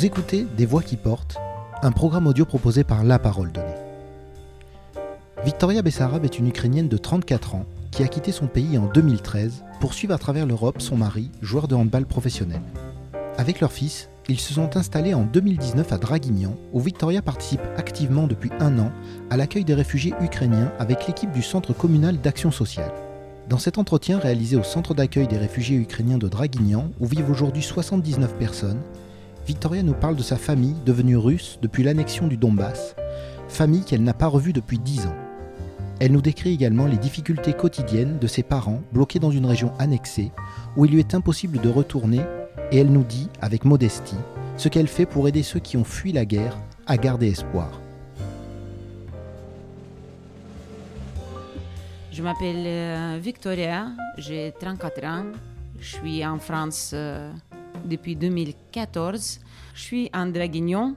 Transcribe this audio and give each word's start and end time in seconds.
Vous 0.00 0.06
écoutez 0.06 0.46
Des 0.56 0.64
Voix 0.64 0.80
qui 0.80 0.96
portent, 0.96 1.36
un 1.82 1.92
programme 1.92 2.26
audio 2.26 2.46
proposé 2.46 2.84
par 2.84 3.04
La 3.04 3.18
Parole 3.18 3.52
Donnée. 3.52 3.66
Victoria 5.44 5.82
Bessarab 5.82 6.24
est 6.24 6.38
une 6.38 6.48
Ukrainienne 6.48 6.88
de 6.88 6.96
34 6.96 7.54
ans 7.54 7.66
qui 7.90 8.02
a 8.02 8.08
quitté 8.08 8.32
son 8.32 8.46
pays 8.46 8.78
en 8.78 8.86
2013 8.86 9.62
pour 9.78 9.92
suivre 9.92 10.14
à 10.14 10.18
travers 10.18 10.46
l'Europe 10.46 10.80
son 10.80 10.96
mari, 10.96 11.30
joueur 11.42 11.68
de 11.68 11.74
handball 11.74 12.06
professionnel. 12.06 12.62
Avec 13.36 13.60
leur 13.60 13.72
fils, 13.72 14.08
ils 14.30 14.40
se 14.40 14.54
sont 14.54 14.78
installés 14.78 15.12
en 15.12 15.24
2019 15.24 15.92
à 15.92 15.98
Draguignan, 15.98 16.56
où 16.72 16.80
Victoria 16.80 17.20
participe 17.20 17.60
activement 17.76 18.26
depuis 18.26 18.52
un 18.58 18.78
an 18.78 18.92
à 19.28 19.36
l'accueil 19.36 19.64
des 19.64 19.74
réfugiés 19.74 20.14
ukrainiens 20.22 20.72
avec 20.78 21.08
l'équipe 21.08 21.30
du 21.30 21.42
Centre 21.42 21.74
communal 21.74 22.18
d'action 22.22 22.50
sociale. 22.50 22.94
Dans 23.50 23.58
cet 23.58 23.76
entretien 23.76 24.18
réalisé 24.18 24.56
au 24.56 24.62
centre 24.62 24.94
d'accueil 24.94 25.28
des 25.28 25.36
réfugiés 25.36 25.76
ukrainiens 25.76 26.16
de 26.16 26.28
Draguignan, 26.28 26.90
où 27.00 27.06
vivent 27.06 27.30
aujourd'hui 27.30 27.62
79 27.62 28.36
personnes, 28.36 28.80
Victoria 29.50 29.82
nous 29.82 29.94
parle 29.94 30.14
de 30.14 30.22
sa 30.22 30.36
famille 30.36 30.76
devenue 30.86 31.16
russe 31.16 31.58
depuis 31.60 31.82
l'annexion 31.82 32.28
du 32.28 32.36
Donbass, 32.36 32.94
famille 33.48 33.82
qu'elle 33.82 34.04
n'a 34.04 34.14
pas 34.14 34.28
revue 34.28 34.52
depuis 34.52 34.78
10 34.78 35.06
ans. 35.08 35.16
Elle 35.98 36.12
nous 36.12 36.22
décrit 36.22 36.54
également 36.54 36.86
les 36.86 36.96
difficultés 36.96 37.52
quotidiennes 37.52 38.20
de 38.20 38.28
ses 38.28 38.44
parents 38.44 38.80
bloqués 38.92 39.18
dans 39.18 39.32
une 39.32 39.46
région 39.46 39.72
annexée 39.80 40.30
où 40.76 40.84
il 40.84 40.92
lui 40.92 41.00
est 41.00 41.16
impossible 41.16 41.58
de 41.58 41.68
retourner 41.68 42.20
et 42.70 42.78
elle 42.78 42.92
nous 42.92 43.02
dit, 43.02 43.28
avec 43.40 43.64
modestie, 43.64 44.14
ce 44.56 44.68
qu'elle 44.68 44.86
fait 44.86 45.04
pour 45.04 45.26
aider 45.26 45.42
ceux 45.42 45.58
qui 45.58 45.76
ont 45.76 45.82
fui 45.82 46.12
la 46.12 46.24
guerre 46.24 46.56
à 46.86 46.96
garder 46.96 47.26
espoir. 47.26 47.80
Je 52.12 52.22
m'appelle 52.22 52.66
euh, 52.66 53.18
Victoria, 53.20 53.88
j'ai 54.16 54.54
34 54.60 55.04
ans, 55.04 55.24
je 55.80 55.96
suis 55.96 56.24
en 56.24 56.38
France 56.38 56.92
euh, 56.94 57.32
depuis 57.84 58.16
2014. 58.16 59.40
Je 59.74 59.80
suis 59.80 60.10
en 60.12 60.26
Draguignan. 60.26 60.94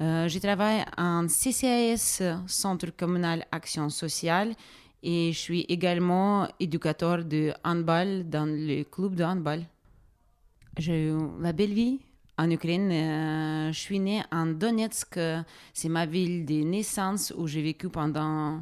Euh, 0.00 0.28
je 0.28 0.38
travaille 0.38 0.84
en 0.98 1.26
CCAS, 1.26 2.22
Centre 2.46 2.90
communal 2.96 3.46
action 3.50 3.88
sociale, 3.88 4.54
et 5.02 5.32
je 5.32 5.38
suis 5.38 5.60
également 5.68 6.48
éducateur 6.60 7.24
de 7.24 7.52
handball 7.64 8.28
dans 8.28 8.46
le 8.46 8.84
club 8.84 9.14
de 9.14 9.24
handball. 9.24 9.62
J'ai 10.78 11.08
eu 11.08 11.18
la 11.40 11.52
belle 11.52 11.72
vie 11.72 12.00
en 12.36 12.50
Ukraine. 12.50 12.90
Euh, 12.92 13.72
je 13.72 13.78
suis 13.78 13.98
née 13.98 14.22
en 14.30 14.46
Donetsk, 14.46 15.18
c'est 15.72 15.88
ma 15.88 16.04
ville 16.04 16.44
de 16.44 16.62
naissance 16.62 17.32
où 17.36 17.46
j'ai 17.46 17.62
vécu 17.62 17.88
pendant 17.88 18.60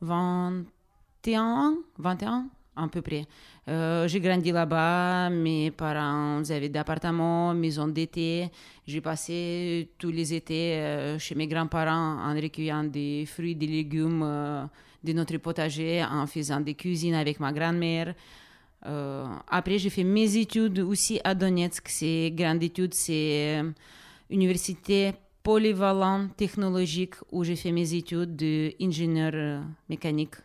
21 0.00 1.42
ans, 1.42 1.76
21 1.98 2.48
à 2.76 2.88
peu 2.88 3.02
près. 3.02 3.26
Euh, 3.68 4.06
j'ai 4.08 4.20
grandi 4.20 4.52
là-bas, 4.52 5.30
mes 5.30 5.70
parents 5.70 6.42
avaient 6.50 6.68
d'appartements, 6.68 7.54
maison 7.54 7.88
d'été. 7.88 8.50
J'ai 8.86 9.00
passé 9.00 9.90
tous 9.98 10.10
les 10.10 10.34
étés 10.34 10.74
euh, 10.74 11.18
chez 11.18 11.34
mes 11.34 11.46
grands-parents 11.46 12.18
en 12.20 12.34
recueillant 12.34 12.84
des 12.84 13.24
fruits, 13.26 13.54
des 13.54 13.66
légumes 13.66 14.22
euh, 14.22 14.64
de 15.02 15.12
notre 15.12 15.36
potager, 15.38 16.04
en 16.04 16.26
faisant 16.26 16.60
des 16.60 16.74
cuisines 16.74 17.14
avec 17.14 17.40
ma 17.40 17.52
grand-mère. 17.52 18.14
après, 19.48 19.78
j'ai 19.78 19.90
fait 19.90 20.04
mes 20.04 20.36
études 20.36 20.80
aussi 20.80 21.18
à 21.24 21.34
Donetsk. 21.34 21.88
C'est 21.88 22.30
grande 22.34 22.62
étude, 22.62 22.92
c'est 22.92 23.62
université 24.30 25.12
polyvalente 25.42 26.36
technologique 26.36 27.14
où 27.32 27.44
j'ai 27.44 27.56
fait 27.56 27.72
mes 27.72 27.94
études 27.94 28.36
d'ingénieur 28.36 29.62
mécanique. 29.88 30.36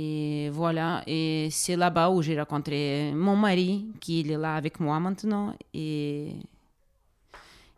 Et 0.00 0.48
voilà, 0.50 1.02
et 1.08 1.48
c'est 1.50 1.74
là-bas 1.74 2.08
où 2.10 2.22
j'ai 2.22 2.38
rencontré 2.38 3.10
mon 3.12 3.34
mari, 3.34 3.84
qui 3.98 4.20
est 4.20 4.36
là 4.36 4.54
avec 4.54 4.78
moi 4.78 5.00
maintenant. 5.00 5.56
Et, 5.74 6.36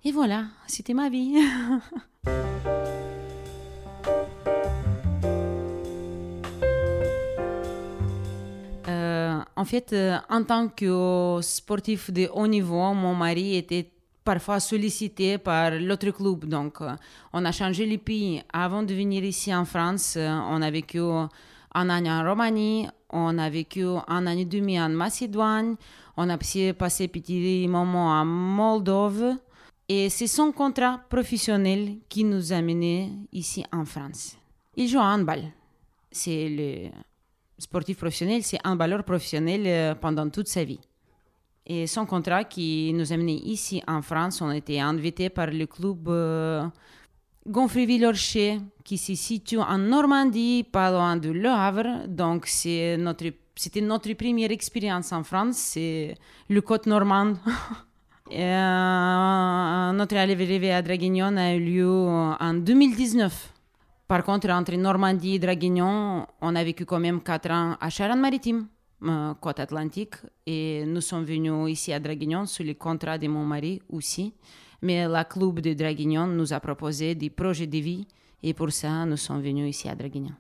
et 0.05 0.12
voilà, 0.12 0.45
c'était 0.67 0.93
ma 0.93 1.09
vie. 1.09 1.39
En 9.56 9.65
fait, 9.65 9.94
en 10.31 10.43
tant 10.43 10.69
que 10.69 11.39
sportif 11.43 12.11
de 12.11 12.28
haut 12.34 12.47
niveau, 12.47 12.93
mon 12.94 13.15
mari 13.15 13.56
était 13.56 13.91
parfois 14.25 14.59
sollicité 14.59 15.39
par 15.39 15.73
l'autre 15.73 16.11
club. 16.11 16.47
Donc, 16.47 16.78
on 17.33 17.44
a 17.44 17.53
changé 17.53 17.84
les 17.87 17.99
pays. 17.99 18.43
Avant 18.53 18.83
de 18.83 18.94
venir 18.94 19.23
ici 19.23 19.55
en 19.55 19.65
France, 19.67 20.17
on 20.19 20.62
a 20.62 20.71
vécu 20.71 21.00
un 21.75 21.91
an 21.91 22.06
en 22.06 22.28
Roumanie, 22.28 22.88
on 23.10 23.38
a 23.38 23.48
vécu 23.50 23.84
un 23.84 24.26
an 24.26 24.36
et 24.36 24.44
demi 24.44 24.81
en 24.81 24.88
Macédoine, 24.88 25.76
on 26.16 26.28
a 26.28 26.38
passé 26.38 27.08
petit 27.08 27.66
moment 27.69 28.10
en 28.10 28.25
Moldove. 28.25 29.36
Et 29.88 30.08
c'est 30.08 30.28
son 30.28 30.53
contrat 30.53 31.00
professionnel 31.08 31.97
qui 32.08 32.22
nous 32.22 32.53
a 32.53 32.62
menés 32.62 33.10
ici 33.32 33.64
en 33.72 33.84
France. 33.84 34.36
Il 34.76 34.86
joue 34.86 34.98
en 34.98 35.14
handball. 35.14 35.42
C'est 36.12 36.48
le 36.48 36.91
sportif 37.58 37.98
professionnel, 37.98 38.42
c'est 38.44 38.60
un 38.62 38.76
balleur 38.76 39.02
professionnel 39.02 39.62
euh, 39.66 39.94
pendant 39.94 40.28
toute 40.31 40.48
sa 40.48 40.62
vie. 40.62 40.81
Et 41.66 41.87
son 41.87 42.06
contrat 42.06 42.44
qui 42.44 42.92
nous 42.94 43.12
a 43.12 43.16
menés 43.16 43.41
ici 43.44 43.82
en 43.87 44.02
France, 44.02 44.41
on 44.41 44.48
a 44.48 44.56
été 44.56 44.81
invités 44.81 45.28
par 45.28 45.48
le 45.48 45.66
club 45.66 46.08
euh, 46.08 46.64
Gonfreville-Orcher, 47.47 48.61
qui 48.84 48.99
se 48.99 49.15
situe 49.15 49.59
en 49.59 49.78
Normandie, 49.78 50.65
pas 50.71 50.91
loin 50.91 51.17
de 51.17 51.31
Le 51.31 51.49
Havre. 51.49 52.06
Donc, 52.06 52.47
c'est 52.47 52.97
notre, 52.99 53.27
c'était 53.55 53.81
notre 53.81 54.12
première 54.12 54.51
expérience 54.51 55.12
en 55.12 55.23
France, 55.23 55.56
c'est 55.56 56.15
le 56.49 56.61
côte 56.61 56.87
normande. 56.87 57.39
euh, 58.33 59.93
notre 59.93 60.17
arrivée 60.17 60.73
à 60.73 60.83
Draguignan 60.83 61.37
a 61.37 61.55
eu 61.55 61.61
lieu 61.61 61.89
en 61.89 62.55
2019. 62.55 63.55
Par 64.06 64.25
contre, 64.25 64.50
entre 64.50 64.75
Normandie 64.75 65.37
et 65.37 65.39
Draguignan, 65.39 66.27
on 66.41 66.56
a 66.56 66.65
vécu 66.65 66.84
quand 66.84 66.99
même 66.99 67.23
4 67.23 67.50
ans 67.53 67.77
à 67.81 67.89
Charente-Maritime, 67.91 68.67
euh, 69.05 69.34
côte 69.34 69.61
atlantique, 69.61 70.17
et 70.45 70.84
nous 70.84 71.00
sommes 71.00 71.25
venus 71.25 71.71
ici 71.71 71.93
à 71.93 72.00
Draguignan 72.00 72.45
sous 72.45 72.65
le 72.65 72.75
contrat 72.75 73.17
de 73.17 73.29
mon 73.29 73.45
mari 73.45 73.81
aussi. 73.89 74.34
Mais 74.83 75.07
la 75.07 75.25
club 75.25 75.61
de 75.61 75.75
Draguignan 75.75 76.27
nous 76.27 76.53
a 76.53 76.61
proposé 76.61 77.15
des 77.15 77.31
projets 77.31 77.67
de 77.67 77.79
vie 77.79 78.07
et 78.43 78.55
pour 78.55 78.73
ça, 78.73 79.05
nous 79.05 79.17
sommes 79.17 79.43
venus 79.43 79.77
ici 79.77 79.89
à 79.89 79.95
Draguignan. 79.95 80.33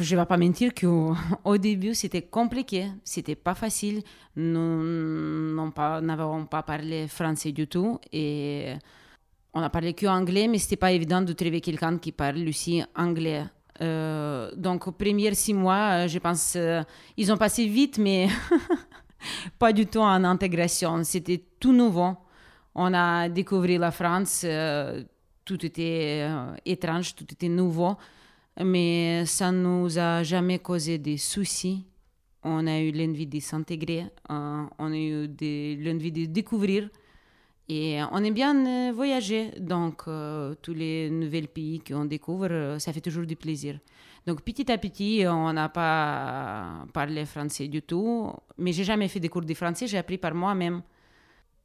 je 0.00 0.14
ne 0.14 0.20
vais 0.20 0.26
pas 0.26 0.36
mentir 0.36 0.72
qu'au 0.74 1.58
début, 1.58 1.94
c'était 1.94 2.22
compliqué, 2.22 2.88
c'était 3.02 3.34
pas 3.34 3.54
facile. 3.54 4.02
Nous 4.36 5.52
n'avons 5.52 5.70
pas, 5.70 6.00
pas 6.50 6.62
parlé 6.62 7.08
français 7.08 7.52
du 7.52 7.66
tout 7.66 7.98
et 8.12 8.74
on 9.52 9.62
a 9.62 9.70
parlé 9.70 9.94
que 9.94 10.06
anglais, 10.06 10.48
mais 10.48 10.58
c'était 10.58 10.76
pas 10.76 10.92
évident 10.92 11.22
de 11.22 11.32
trouver 11.32 11.60
quelqu'un 11.60 11.98
qui 11.98 12.12
parle 12.12 12.46
aussi 12.48 12.82
anglais 12.94 13.44
euh, 13.80 14.50
donc, 14.56 14.86
aux 14.86 14.92
premiers 14.92 15.34
six 15.34 15.54
mois, 15.54 16.04
euh, 16.04 16.08
je 16.08 16.18
pense, 16.18 16.54
euh, 16.56 16.82
ils 17.16 17.32
ont 17.32 17.36
passé 17.36 17.66
vite, 17.66 17.98
mais 17.98 18.28
pas 19.58 19.72
du 19.72 19.86
tout 19.86 19.98
en 19.98 20.22
intégration. 20.24 21.02
C'était 21.04 21.42
tout 21.58 21.72
nouveau. 21.72 22.16
On 22.74 22.92
a 22.94 23.28
découvert 23.28 23.78
la 23.78 23.90
France, 23.92 24.44
tout 25.44 25.64
était 25.64 26.28
étrange, 26.64 27.14
tout 27.14 27.26
était 27.30 27.48
nouveau, 27.48 27.96
mais 28.60 29.24
ça 29.26 29.52
ne 29.52 29.62
nous 29.62 29.96
a 29.96 30.24
jamais 30.24 30.58
causé 30.58 30.98
de 30.98 31.16
soucis. 31.16 31.86
On 32.42 32.66
a 32.66 32.80
eu 32.80 32.90
l'envie 32.90 33.28
de 33.28 33.38
s'intégrer, 33.38 34.06
on 34.28 34.66
a 34.80 34.96
eu 34.96 35.28
l'envie 35.84 36.10
de 36.10 36.24
découvrir. 36.24 36.88
Et 37.68 37.98
on 38.12 38.22
aime 38.22 38.34
bien 38.34 38.54
euh, 38.66 38.92
voyager, 38.92 39.52
donc 39.58 40.02
euh, 40.06 40.54
tous 40.60 40.74
les 40.74 41.08
nouveaux 41.08 41.46
pays 41.46 41.80
qu'on 41.80 42.04
découvre, 42.04 42.48
euh, 42.50 42.78
ça 42.78 42.92
fait 42.92 43.00
toujours 43.00 43.24
du 43.24 43.36
plaisir. 43.36 43.78
Donc 44.26 44.42
petit 44.42 44.70
à 44.70 44.76
petit, 44.76 45.24
on 45.26 45.50
n'a 45.50 45.70
pas 45.70 46.84
parlé 46.92 47.24
français 47.24 47.68
du 47.68 47.80
tout, 47.80 48.30
mais 48.58 48.72
j'ai 48.72 48.84
jamais 48.84 49.08
fait 49.08 49.20
des 49.20 49.30
cours 49.30 49.44
de 49.44 49.54
français, 49.54 49.86
j'ai 49.86 49.96
appris 49.96 50.18
par 50.18 50.34
moi-même. 50.34 50.82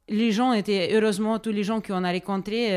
Les 0.08 0.30
gens 0.30 0.54
étaient, 0.54 0.90
heureusement, 0.94 1.38
tous 1.38 1.52
les 1.52 1.64
gens 1.64 1.82
qu'on 1.82 2.02
a 2.02 2.12
rencontrés 2.12 2.70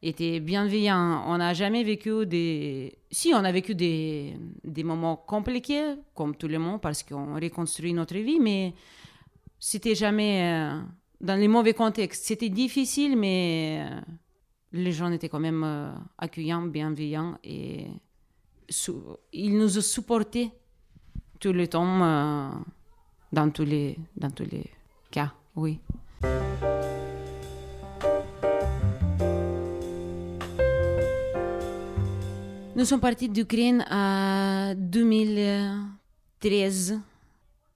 étaient 0.00 0.38
bienveillants. 0.40 1.24
On 1.26 1.36
n'a 1.38 1.52
jamais 1.52 1.82
vécu 1.82 2.24
des... 2.24 2.96
Si, 3.10 3.32
on 3.34 3.44
a 3.44 3.50
vécu 3.50 3.74
des, 3.74 4.36
des 4.62 4.84
moments 4.84 5.16
compliqués, 5.16 5.96
comme 6.14 6.36
tout 6.36 6.48
le 6.48 6.58
monde, 6.58 6.80
parce 6.80 7.02
qu'on 7.02 7.34
reconstruit 7.34 7.92
notre 7.92 8.16
vie, 8.16 8.38
mais 8.38 8.72
c'était 9.58 9.96
jamais 9.96 10.70
dans 11.20 11.36
les 11.36 11.48
mauvais 11.48 11.74
contextes. 11.74 12.24
C'était 12.24 12.48
difficile, 12.48 13.16
mais 13.16 13.84
euh, 13.84 14.00
les 14.72 14.92
gens 14.92 15.10
étaient 15.10 15.28
quand 15.28 15.40
même 15.40 15.64
euh, 15.64 15.90
accueillants, 16.16 16.62
bienveillants 16.62 17.38
et 17.44 17.86
ils 19.32 19.56
nous 19.56 19.78
ont 19.78 19.82
supportés 19.82 20.50
tout 21.40 21.52
le 21.52 21.66
temps 21.68 22.02
euh, 22.02 22.50
dans, 23.32 23.50
tous 23.50 23.64
les, 23.64 23.96
dans 24.16 24.30
tous 24.30 24.46
les 24.50 24.70
cas, 25.10 25.32
oui. 25.56 25.78
Nous 32.76 32.84
sommes 32.84 33.00
partis 33.00 33.28
d'Ukraine 33.28 33.84
en 33.90 34.74
2000. 34.76 35.96
2013, 36.40 37.00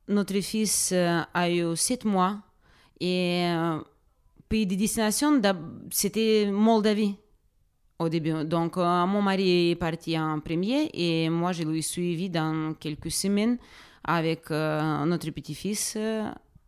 notre 0.07 0.41
fils 0.41 0.93
a 0.93 1.51
eu 1.51 1.75
7 1.75 2.05
mois 2.05 2.39
et 3.05 3.45
pays 4.49 4.67
de 4.67 4.77
destination, 4.77 5.41
c'était 5.91 6.49
Moldavie 6.51 7.17
au 7.99 8.09
début. 8.09 8.45
Donc, 8.45 8.77
mon 8.77 9.23
mari 9.23 9.71
est 9.71 9.75
parti 9.77 10.19
en 10.19 10.39
premier 10.41 10.89
et 10.95 11.29
moi, 11.29 11.53
je 11.53 11.65
l'ai 11.65 11.83
suivi 11.83 12.31
dans 12.31 12.75
quelques 12.79 13.11
semaines 13.11 13.59
avec 14.05 14.51
notre 14.51 15.31
petit-fils. 15.31 15.99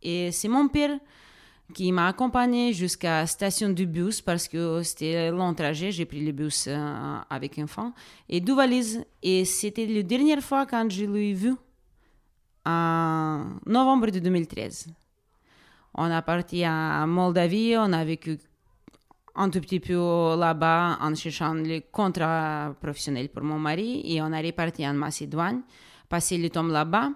Et 0.01 0.31
c'est 0.31 0.47
mon 0.49 0.67
père 0.67 0.99
qui 1.73 1.91
m'a 1.91 2.07
accompagné 2.07 2.73
jusqu'à 2.73 3.21
la 3.21 3.27
station 3.27 3.69
du 3.69 3.85
bus 3.87 4.21
parce 4.21 4.47
que 4.47 4.83
c'était 4.83 5.31
long 5.31 5.53
trajet. 5.53 5.91
J'ai 5.91 6.05
pris 6.05 6.23
le 6.23 6.31
bus 6.31 6.65
euh, 6.67 7.17
avec 7.29 7.57
enfant 7.57 7.93
et 8.29 8.39
deux 8.39 8.55
valises. 8.55 9.03
Et 9.23 9.45
c'était 9.45 9.85
la 9.85 10.03
dernière 10.03 10.41
fois 10.41 10.65
quand 10.65 10.89
je 10.91 11.05
l'ai 11.05 11.33
vu 11.33 11.53
en 12.65 13.45
novembre 13.65 14.11
de 14.11 14.19
2013. 14.19 14.87
On 15.97 16.11
a 16.11 16.21
parti 16.21 16.63
à 16.63 17.05
Moldavie, 17.07 17.75
on 17.77 17.93
a 17.93 18.03
vécu 18.03 18.37
un 19.35 19.49
tout 19.49 19.61
petit 19.61 19.79
peu 19.79 19.95
là-bas 20.37 20.97
en 21.01 21.15
cherchant 21.15 21.53
le 21.53 21.81
contrat 21.91 22.75
professionnel 22.81 23.29
pour 23.29 23.43
mon 23.43 23.59
mari 23.59 24.01
et 24.03 24.21
on 24.21 24.31
est 24.31 24.41
reparti 24.45 24.85
en 24.87 24.93
Macédoine, 24.93 25.61
passer 26.09 26.37
le 26.37 26.49
temps 26.49 26.63
là-bas. 26.63 27.11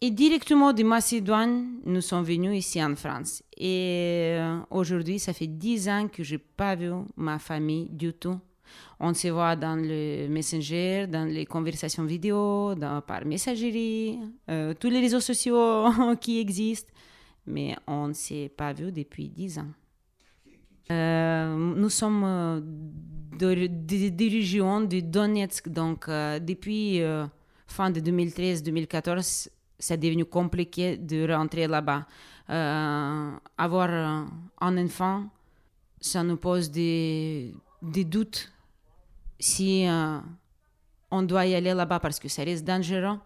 Et 0.00 0.10
directement 0.10 0.72
de 0.72 0.82
Macédoine, 0.82 1.80
nous 1.86 2.00
sommes 2.00 2.24
venus 2.24 2.58
ici 2.58 2.82
en 2.82 2.94
France. 2.94 3.42
Et 3.56 4.36
euh, 4.38 4.58
aujourd'hui, 4.70 5.18
ça 5.18 5.32
fait 5.32 5.46
dix 5.46 5.88
ans 5.88 6.08
que 6.08 6.22
je 6.22 6.34
n'ai 6.34 6.38
pas 6.38 6.74
vu 6.74 6.90
ma 7.16 7.38
famille 7.38 7.88
du 7.88 8.12
tout. 8.12 8.38
On 9.00 9.14
se 9.14 9.28
voit 9.28 9.56
dans 9.56 9.76
le 9.76 10.28
Messenger, 10.28 11.06
dans 11.06 11.24
les 11.24 11.46
conversations 11.46 12.04
vidéo, 12.04 12.74
par 13.06 13.24
messagerie, 13.24 14.18
euh, 14.50 14.74
tous 14.78 14.90
les 14.90 15.00
réseaux 15.00 15.20
sociaux 15.20 15.86
qui 16.20 16.38
existent, 16.38 16.92
mais 17.46 17.76
on 17.86 18.08
ne 18.08 18.12
s'est 18.12 18.50
pas 18.54 18.72
vu 18.72 18.92
depuis 18.92 19.28
dix 19.28 19.58
ans. 19.58 19.70
Euh, 20.90 21.56
nous 21.56 21.88
sommes 21.88 22.60
de, 23.38 23.66
de, 23.66 24.30
région 24.30 24.82
de 24.82 25.00
Donetsk, 25.00 25.68
donc 25.68 26.08
depuis 26.08 27.00
fin 27.66 27.90
de 27.90 28.00
2013-2014, 28.00 29.48
c'est 29.78 29.96
devenu 29.96 30.24
compliqué 30.24 30.96
de 30.96 31.32
rentrer 31.32 31.66
là-bas. 31.66 32.06
Euh, 32.50 33.30
avoir 33.56 33.90
un 34.60 34.84
enfant, 34.84 35.24
ça 36.00 36.22
nous 36.22 36.36
pose 36.36 36.70
des, 36.70 37.54
des 37.80 38.04
doutes 38.04 38.52
si 39.38 39.86
euh, 39.88 40.18
on 41.10 41.22
doit 41.22 41.46
y 41.46 41.54
aller 41.54 41.74
là-bas 41.74 42.00
parce 42.00 42.18
que 42.18 42.28
ça 42.28 42.44
reste 42.44 42.64
dangereux. 42.64 43.18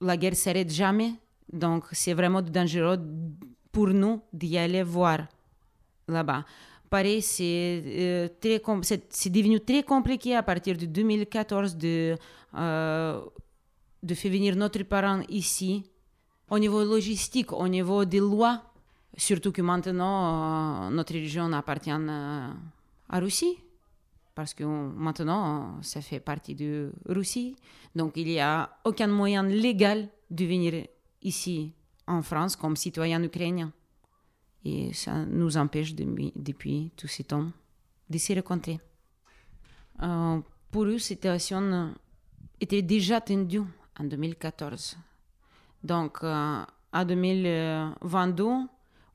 La 0.00 0.16
guerre 0.16 0.36
s'arrête 0.36 0.70
jamais, 0.70 1.14
donc 1.52 1.84
c'est 1.92 2.14
vraiment 2.14 2.42
dangereux 2.42 2.98
pour 3.72 3.88
nous 3.88 4.20
d'y 4.32 4.58
aller 4.58 4.82
voir 4.82 5.26
là-bas. 6.08 6.44
Pareil, 6.88 7.22
c'est 7.22 7.82
euh, 7.86 8.28
devenu 9.26 9.60
très 9.60 9.84
compliqué 9.84 10.34
à 10.34 10.42
partir 10.42 10.76
de 10.76 10.86
2014 10.86 11.76
de 11.76 12.16
de 14.02 14.14
faire 14.14 14.32
venir 14.32 14.56
notre 14.56 14.82
parent 14.82 15.20
ici, 15.28 15.84
au 16.48 16.58
niveau 16.58 16.84
logistique, 16.84 17.52
au 17.52 17.68
niveau 17.68 18.04
des 18.04 18.18
lois, 18.18 18.62
surtout 19.16 19.52
que 19.52 19.62
maintenant 19.62 20.86
euh, 20.86 20.90
notre 20.90 21.12
région 21.12 21.52
appartient 21.52 21.90
euh, 21.90 22.48
à 23.08 23.20
Russie, 23.20 23.58
parce 24.34 24.54
que 24.54 24.64
maintenant 24.64 25.78
ça 25.82 26.00
fait 26.00 26.20
partie 26.20 26.54
de 26.54 26.92
Russie, 27.06 27.56
donc 27.94 28.12
il 28.16 28.26
n'y 28.26 28.40
a 28.40 28.70
aucun 28.84 29.08
moyen 29.08 29.42
légal 29.42 30.08
de 30.30 30.44
venir 30.44 30.86
ici 31.22 31.72
en 32.06 32.22
France 32.22 32.56
comme 32.56 32.76
citoyen 32.76 33.22
ukrainien. 33.22 33.72
Et 34.64 34.92
ça 34.92 35.24
nous 35.24 35.56
empêche 35.56 35.94
depuis 35.94 36.92
tout 36.96 37.08
ce 37.08 37.22
temps 37.22 37.50
de 38.08 38.18
se 38.18 38.32
rencontrer. 38.34 38.78
Euh, 40.02 40.40
pour 40.70 40.84
eux, 40.84 40.98
cette 40.98 41.18
situation 41.22 41.94
était 42.60 42.82
déjà 42.82 43.20
tendue 43.20 43.62
en 43.98 44.04
2014. 44.04 44.98
Donc, 45.82 46.18
euh, 46.22 46.62
en 46.92 47.04
2022, 47.04 48.46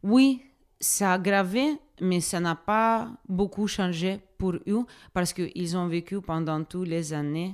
oui, 0.04 0.42
ça 0.80 1.12
a 1.12 1.14
aggravé, 1.16 1.78
mais 2.02 2.22
ça 2.22 2.40
n'a 2.40 2.56
pas 2.56 3.10
beaucoup 3.28 3.68
changé 3.68 4.20
pour 4.38 4.54
eux 4.68 4.86
parce 5.14 5.34
qu'ils 5.34 5.78
ont 5.78 5.88
vécu 5.88 6.22
pendant 6.22 6.64
toutes 6.64 6.88
les 6.88 7.14
années 7.14 7.54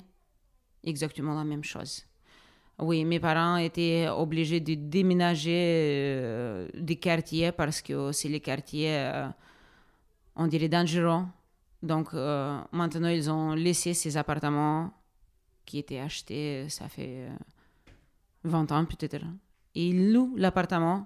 exactement 0.83 1.35
la 1.35 1.43
même 1.43 1.63
chose. 1.63 2.05
Oui, 2.81 3.05
mes 3.05 3.19
parents 3.19 3.57
étaient 3.57 4.07
obligés 4.09 4.59
de 4.59 4.73
déménager 4.73 5.51
euh, 5.53 6.67
des 6.73 6.95
quartiers 6.95 7.51
parce 7.51 7.79
que 7.79 8.11
c'est 8.11 8.27
les 8.27 8.39
quartiers, 8.39 8.97
euh, 8.97 9.27
on 10.35 10.47
dirait, 10.47 10.67
dangereux. 10.67 11.21
Donc 11.83 12.13
maintenant, 12.13 13.09
ils 13.09 13.29
ont 13.29 13.53
laissé 13.53 13.93
ces 13.93 14.17
appartements 14.17 14.91
qui 15.63 15.77
était 15.77 15.99
acheté, 15.99 16.69
ça 16.69 16.87
fait 16.87 17.27
20 18.43 18.71
euh, 18.71 18.75
ans 18.75 18.85
peut-être. 18.85 19.25
Et 19.75 19.89
il 19.89 20.11
loue 20.11 20.33
l'appartement 20.35 21.05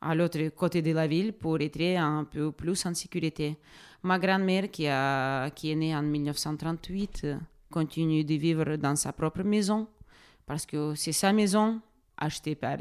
à 0.00 0.16
l'autre 0.16 0.48
côté 0.48 0.82
de 0.82 0.90
la 0.92 1.06
ville 1.06 1.32
pour 1.34 1.60
être 1.60 1.80
un 1.98 2.24
peu 2.24 2.50
plus 2.50 2.84
en 2.86 2.94
sécurité. 2.94 3.58
Ma 4.02 4.18
grand-mère, 4.18 4.70
qui, 4.70 4.88
qui 5.54 5.70
est 5.70 5.76
née 5.76 5.94
en 5.94 6.02
1938, 6.02 7.26
continue 7.70 8.24
de 8.24 8.34
vivre 8.34 8.76
dans 8.76 8.96
sa 8.96 9.12
propre 9.12 9.44
maison 9.44 9.86
parce 10.50 10.66
que 10.66 10.96
c'est 10.96 11.12
sa 11.12 11.32
maison 11.32 11.80
achetée 12.16 12.56
par 12.56 12.76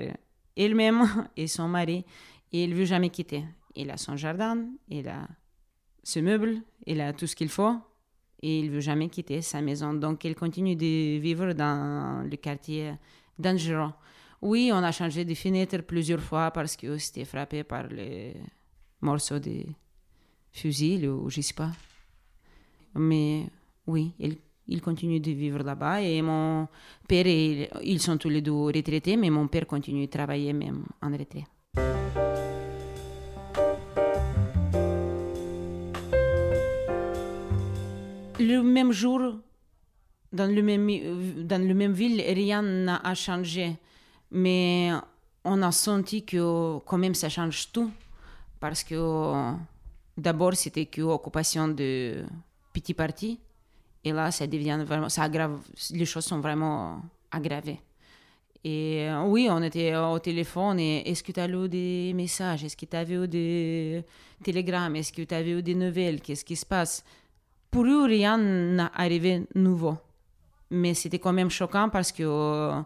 elle-même 0.57 1.27
et 1.37 1.45
son 1.45 1.67
mari 1.67 2.03
et 2.51 2.63
elle 2.63 2.73
veut 2.73 2.85
jamais 2.85 3.11
quitter. 3.11 3.45
Il 3.75 3.91
a 3.91 3.97
son 3.97 4.15
jardin, 4.15 4.65
il 4.87 5.07
a 5.07 5.27
ce 6.01 6.19
meuble, 6.19 6.63
il 6.87 6.99
a 6.99 7.13
tout 7.13 7.27
ce 7.27 7.35
qu'il 7.35 7.49
faut 7.49 7.75
et 8.41 8.59
il 8.61 8.71
veut 8.71 8.79
jamais 8.79 9.07
quitter 9.07 9.43
sa 9.43 9.61
maison. 9.61 9.93
Donc, 9.93 10.23
il 10.23 10.33
continue 10.33 10.75
de 10.75 11.19
vivre 11.19 11.53
dans 11.53 12.27
le 12.27 12.37
quartier 12.37 12.95
dangereux. 13.37 13.93
Oui, 14.41 14.71
on 14.73 14.81
a 14.81 14.91
changé 14.91 15.23
de 15.23 15.35
fenêtre 15.35 15.77
plusieurs 15.83 16.21
fois 16.21 16.49
parce 16.49 16.75
que 16.75 16.97
c'était 16.97 17.23
frappé 17.23 17.63
par 17.63 17.85
les 17.85 18.35
morceaux 18.99 19.37
de 19.37 19.63
fusil 20.51 21.07
ou 21.07 21.29
je 21.29 21.41
sais 21.41 21.53
pas. 21.53 21.69
Mais 22.95 23.45
oui, 23.85 24.15
il, 24.17 24.37
il 24.69 24.81
continue 24.81 25.19
de 25.19 25.31
vivre 25.31 25.63
là-bas 25.63 26.01
et 26.01 26.21
mon 26.21 26.67
père, 27.07 27.27
ils 27.27 27.99
sont 27.99 28.17
tous 28.17 28.29
les 28.29 28.41
deux 28.41 28.53
retraités, 28.53 29.17
mais 29.17 29.29
mon 29.29 29.47
père 29.47 29.67
continue 29.67 30.05
de 30.05 30.11
travailler 30.11 30.53
même 30.53 30.83
en 31.01 31.11
retraite. 31.11 31.45
le 38.39 38.63
même 38.63 38.91
jour, 38.91 39.35
dans 40.31 40.53
le 40.53 40.61
même, 40.61 40.87
dans 41.45 41.61
le 41.61 41.73
même 41.73 41.93
ville, 41.93 42.21
rien 42.21 42.61
n'a 42.61 43.13
changé. 43.13 43.77
Mais 44.31 44.91
on 45.43 45.61
a 45.61 45.71
senti 45.71 46.23
que 46.23 46.79
quand 46.85 46.97
même 46.97 47.15
ça 47.15 47.29
change 47.29 47.71
tout. 47.71 47.91
Parce 48.59 48.83
que 48.83 49.53
d'abord, 50.17 50.55
c'était 50.55 50.85
que 50.85 51.01
occupation 51.01 51.67
de 51.67 52.23
petits 52.73 52.93
partis. 52.93 53.39
Et 54.03 54.11
là, 54.11 54.31
ça 54.31 54.47
devient 54.47 54.81
vraiment, 54.85 55.09
ça 55.09 55.23
aggrave, 55.23 55.59
les 55.91 56.05
choses 56.05 56.25
sont 56.25 56.39
vraiment 56.39 57.01
aggravées. 57.31 57.81
Et 58.63 59.07
oui, 59.25 59.47
on 59.49 59.61
était 59.63 59.95
au 59.95 60.19
téléphone 60.19 60.79
et 60.79 61.09
est-ce 61.09 61.23
que 61.23 61.31
tu 61.31 61.39
as 61.39 61.47
lu 61.47 61.69
des 61.69 62.11
messages? 62.13 62.65
Est-ce 62.65 62.75
que 62.75 62.85
tu 62.85 62.95
as 62.95 63.05
vu 63.05 63.27
des 63.27 64.03
télégrammes? 64.43 64.97
Est-ce 64.97 65.13
que 65.13 65.21
tu 65.21 65.33
as 65.33 65.41
vu 65.41 65.63
des 65.63 65.75
nouvelles? 65.75 66.19
Qu'est-ce 66.19 66.43
qui 66.43 66.57
se 66.57 66.65
passe? 66.65 67.03
Pour 67.71 67.85
eux, 67.85 68.05
rien 68.05 68.37
n'est 68.37 68.83
arrivé 68.95 69.47
nouveau. 69.55 69.97
Mais 70.71 70.93
c'était 70.93 71.19
quand 71.19 71.33
même 71.33 71.49
choquant 71.49 71.89
parce 71.89 72.11
que 72.11 72.23
la 72.23 72.29
euh, 72.29 72.81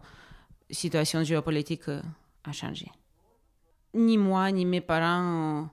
situation 0.70 1.24
géopolitique 1.24 1.90
euh, 1.90 2.02
a 2.44 2.52
changé. 2.52 2.90
Ni 3.94 4.18
moi, 4.18 4.52
ni 4.52 4.66
mes 4.66 4.82
parents 4.82 5.62
ne 5.62 5.64
euh, 5.64 5.68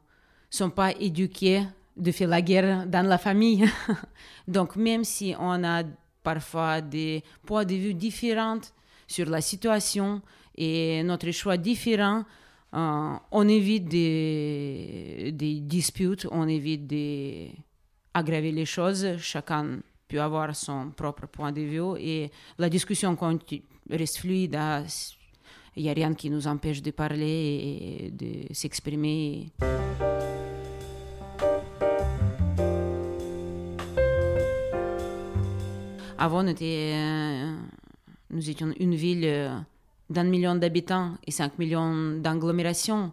sont 0.48 0.70
pas 0.70 0.92
éduqués 0.92 1.62
de 2.00 2.12
faire 2.12 2.28
la 2.28 2.42
guerre 2.42 2.86
dans 2.86 3.06
la 3.06 3.18
famille. 3.18 3.68
Donc 4.48 4.76
même 4.76 5.04
si 5.04 5.34
on 5.38 5.62
a 5.64 5.82
parfois 6.22 6.80
des 6.80 7.22
points 7.46 7.64
de 7.64 7.74
vue 7.74 7.94
différents 7.94 8.60
sur 9.06 9.28
la 9.28 9.40
situation 9.40 10.22
et 10.56 11.02
notre 11.02 11.30
choix 11.30 11.56
différent, 11.56 12.24
on 12.72 13.48
évite 13.48 13.88
des, 13.88 15.32
disputes, 15.62 16.26
on 16.30 16.46
évite 16.48 16.86
des 16.86 17.52
aggraver 18.14 18.52
les 18.52 18.66
choses. 18.66 19.18
Chacun 19.18 19.78
peut 20.08 20.20
avoir 20.20 20.54
son 20.54 20.90
propre 20.90 21.26
point 21.26 21.52
de 21.52 21.60
vue 21.60 21.98
et 21.98 22.30
la 22.58 22.68
discussion 22.68 23.16
reste 23.90 24.18
fluide. 24.18 24.58
Il 25.76 25.84
n'y 25.84 25.90
a 25.90 25.92
rien 25.92 26.14
qui 26.14 26.30
nous 26.30 26.46
empêche 26.46 26.82
de 26.82 26.90
parler 26.90 28.06
et 28.06 28.10
de 28.10 28.52
s'exprimer. 28.52 29.52
Avant, 36.22 36.46
étions, 36.46 37.56
nous 38.28 38.50
étions 38.50 38.74
une 38.78 38.94
ville 38.94 39.64
d'un 40.10 40.24
million 40.24 40.54
d'habitants 40.54 41.14
et 41.26 41.30
5 41.30 41.58
millions 41.58 42.18
d'agglomérations. 42.18 43.10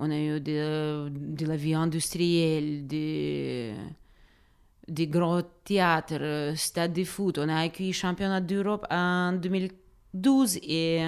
On 0.00 0.10
a 0.10 0.18
eu 0.18 0.40
de, 0.40 1.46
la 1.46 1.54
vie 1.54 1.74
industrielle, 1.74 2.88
des, 2.88 3.76
grands 5.06 5.42
théâtres, 5.62 6.54
stades 6.56 6.92
de 6.92 7.04
foot. 7.04 7.38
On 7.38 7.48
a 7.48 7.60
accueilli 7.60 7.90
le 7.90 7.94
championnat 7.94 8.40
d'Europe 8.40 8.84
en 8.90 9.34
2012 9.34 10.58
et 10.64 11.04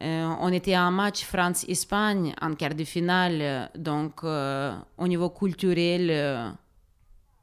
on 0.00 0.52
était 0.52 0.78
en 0.78 0.92
match 0.92 1.24
France-Espagne 1.24 2.36
en 2.40 2.54
quart 2.54 2.76
de 2.76 2.84
finale. 2.84 3.68
Donc, 3.76 4.22
au 4.22 5.08
niveau 5.08 5.30
culturel, 5.30 6.54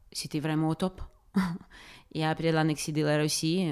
c'était 0.09 0.39
vraiment 0.39 0.69
au 0.69 0.75
top. 0.75 1.01
et 2.13 2.25
après 2.25 2.51
l'annexion 2.51 2.93
de 2.93 3.01
la 3.01 3.17
Russie, 3.17 3.71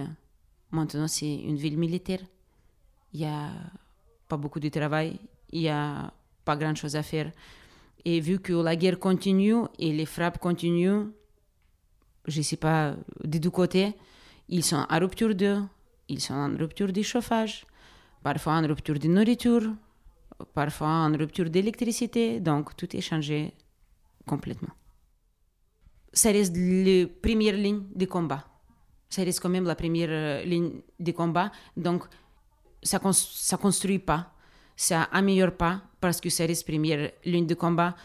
maintenant 0.72 1.08
c'est 1.08 1.36
une 1.36 1.58
ville 1.58 1.77
militaire 1.77 2.22
il 3.13 3.22
n'y 3.22 3.25
a 3.25 3.51
pas 4.27 4.38
beaucoup 4.38 4.60
de 4.60 4.70
travail, 4.70 5.20
il 5.51 5.62
n'y 5.62 5.70
a 5.70 6.13
pas 6.46 6.56
grand-chose 6.56 6.96
à 6.96 7.03
faire. 7.03 7.32
Et 8.06 8.20
vu 8.20 8.39
que 8.39 8.53
la 8.53 8.75
guerre 8.75 9.00
continue 9.00 9.56
et 9.79 9.91
les 9.91 10.06
frappes 10.06 10.38
continuent, 10.38 11.08
je 12.25 12.38
ne 12.38 12.44
sais 12.44 12.58
pas, 12.58 12.96
des 13.24 13.39
deux 13.39 13.50
côtés, 13.50 13.96
ils 14.50 14.63
sont 14.63 14.86
en 14.89 15.00
rupture 15.00 15.34
d'eau, 15.36 15.62
ils 16.08 16.22
sont 16.22 16.34
en 16.34 16.56
rupture 16.58 16.91
de 16.91 17.01
chauffage, 17.01 17.65
parfois 18.24 18.53
en 18.53 18.67
rupture 18.67 19.00
de 19.00 19.08
nourriture, 19.08 19.74
parfois 20.53 20.88
en 20.88 21.12
rupture 21.17 21.50
d'électricité, 21.50 22.39
donc 22.39 22.75
tout 22.75 22.96
est 22.96 23.01
changé 23.01 23.53
complètement. 24.25 24.74
Ça 26.18 26.32
reste 26.32 26.58
la 26.58 27.06
première 27.22 27.54
ligne 27.54 27.84
de 27.94 28.06
combat. 28.06 28.44
Ça 29.08 29.22
quand 29.24 29.50
même 29.50 29.66
la 29.66 29.76
première 29.76 30.10
euh, 30.10 30.44
ligne 30.44 30.82
de 31.00 31.12
combat. 31.12 31.52
Donc, 31.76 32.06
ça 32.82 32.98
ne 32.98 33.58
construit 33.58 34.00
pas, 34.00 34.34
ça 34.76 35.04
améliore 35.12 35.52
pas 35.52 35.84
parce 36.02 36.20
que 36.20 36.30
ça 36.32 36.48
reste 36.48 36.66
première 36.66 37.12
ligne 37.24 37.46
de 37.46 37.54
combat. 37.54 37.96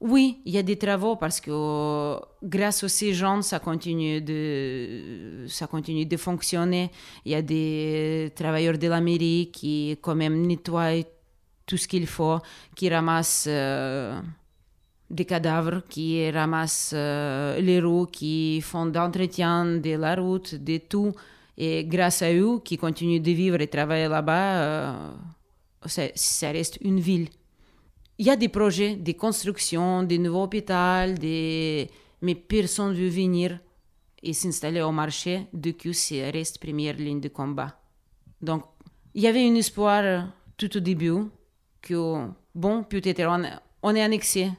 Oui, 0.00 0.42
il 0.44 0.52
y 0.52 0.58
a 0.58 0.62
des 0.62 0.76
travaux 0.76 1.16
parce 1.16 1.40
que 1.40 2.20
grâce 2.42 2.84
à 2.84 2.88
ces 2.90 3.14
gens, 3.14 3.40
ça 3.40 3.58
continue 3.58 4.20
de, 4.20 5.46
ça 5.48 5.66
continue 5.66 6.04
de 6.04 6.18
fonctionner. 6.18 6.90
Il 7.24 7.32
y 7.32 7.34
a 7.34 7.40
des 7.40 8.34
travailleurs 8.36 8.76
de 8.76 8.88
la 8.88 9.00
mairie 9.00 9.50
qui 9.50 9.96
quand 10.02 10.14
même 10.14 10.46
nettoient 10.46 11.02
tout 11.64 11.78
ce 11.78 11.88
qu'il 11.88 12.06
faut, 12.06 12.38
qui 12.76 12.90
ramassent 12.90 13.46
euh, 13.48 14.20
des 15.12 15.26
cadavres, 15.26 15.82
qui 15.88 16.30
ramassent 16.30 16.94
euh, 16.94 17.60
les 17.60 17.80
roues, 17.80 18.06
qui 18.06 18.60
font 18.62 18.86
d'entretien 18.86 19.66
de 19.66 19.96
la 19.96 20.14
route, 20.14 20.54
de 20.54 20.78
tout. 20.78 21.12
Et 21.58 21.84
grâce 21.84 22.22
à 22.22 22.32
eux, 22.32 22.60
qui 22.64 22.78
continuent 22.78 23.20
de 23.20 23.30
vivre 23.30 23.60
et 23.60 23.68
travailler 23.68 24.08
là-bas, 24.08 24.62
euh, 24.62 25.10
ça, 25.84 26.50
reste 26.50 26.78
une 26.80 26.98
ville. 26.98 27.28
Il 28.18 28.26
y 28.26 28.30
a 28.30 28.36
des 28.36 28.48
projets 28.48 28.96
de 28.96 29.12
construction, 29.12 30.02
des 30.02 30.18
nouveaux 30.18 30.44
hôpitaux, 30.44 31.12
des... 31.18 31.90
mais 32.22 32.34
personne 32.34 32.92
ne 32.92 32.94
veut 32.94 33.08
venir 33.08 33.58
et 34.22 34.32
s'installer 34.32 34.80
au 34.80 34.92
marché, 34.92 35.46
du 35.52 35.74
coup, 35.74 35.92
ça 35.92 36.30
reste 36.32 36.58
première 36.58 36.96
ligne 36.96 37.20
de 37.20 37.28
combat. 37.28 37.76
Donc, 38.40 38.62
il 39.14 39.22
y 39.22 39.26
avait 39.26 39.44
un 39.44 39.54
espoir 39.56 40.28
tout 40.56 40.74
au 40.76 40.80
début 40.80 41.24
que, 41.82 42.28
bon, 42.54 42.84
peut-être 42.84 43.26
on, 43.26 43.42
on 43.82 43.94
est 43.94 44.02
annexé, 44.02 44.50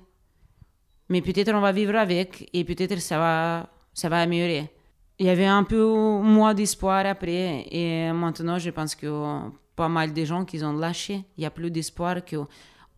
mais 1.09 1.21
peut-être 1.21 1.53
on 1.53 1.61
va 1.61 1.71
vivre 1.71 1.95
avec 1.95 2.49
et 2.53 2.63
peut-être 2.63 2.99
ça 2.99 3.17
va, 3.17 3.69
ça 3.93 4.09
va 4.09 4.21
améliorer 4.21 4.69
il 5.19 5.27
y 5.27 5.29
avait 5.29 5.45
un 5.45 5.63
peu 5.63 5.85
moins 5.85 6.53
d'espoir 6.53 7.05
après. 7.05 7.65
Et 7.71 8.11
maintenant, 8.11 8.57
je 8.59 8.69
pense 8.71 8.95
que 8.95 9.07
pas 9.75 9.89
mal 9.89 10.13
de 10.13 10.25
gens 10.25 10.45
qui 10.45 10.63
ont 10.63 10.73
lâché. 10.73 11.23
Il 11.37 11.41
n'y 11.41 11.45
a 11.45 11.51
plus 11.51 11.71
d'espoir 11.71 12.23
que 12.25 12.37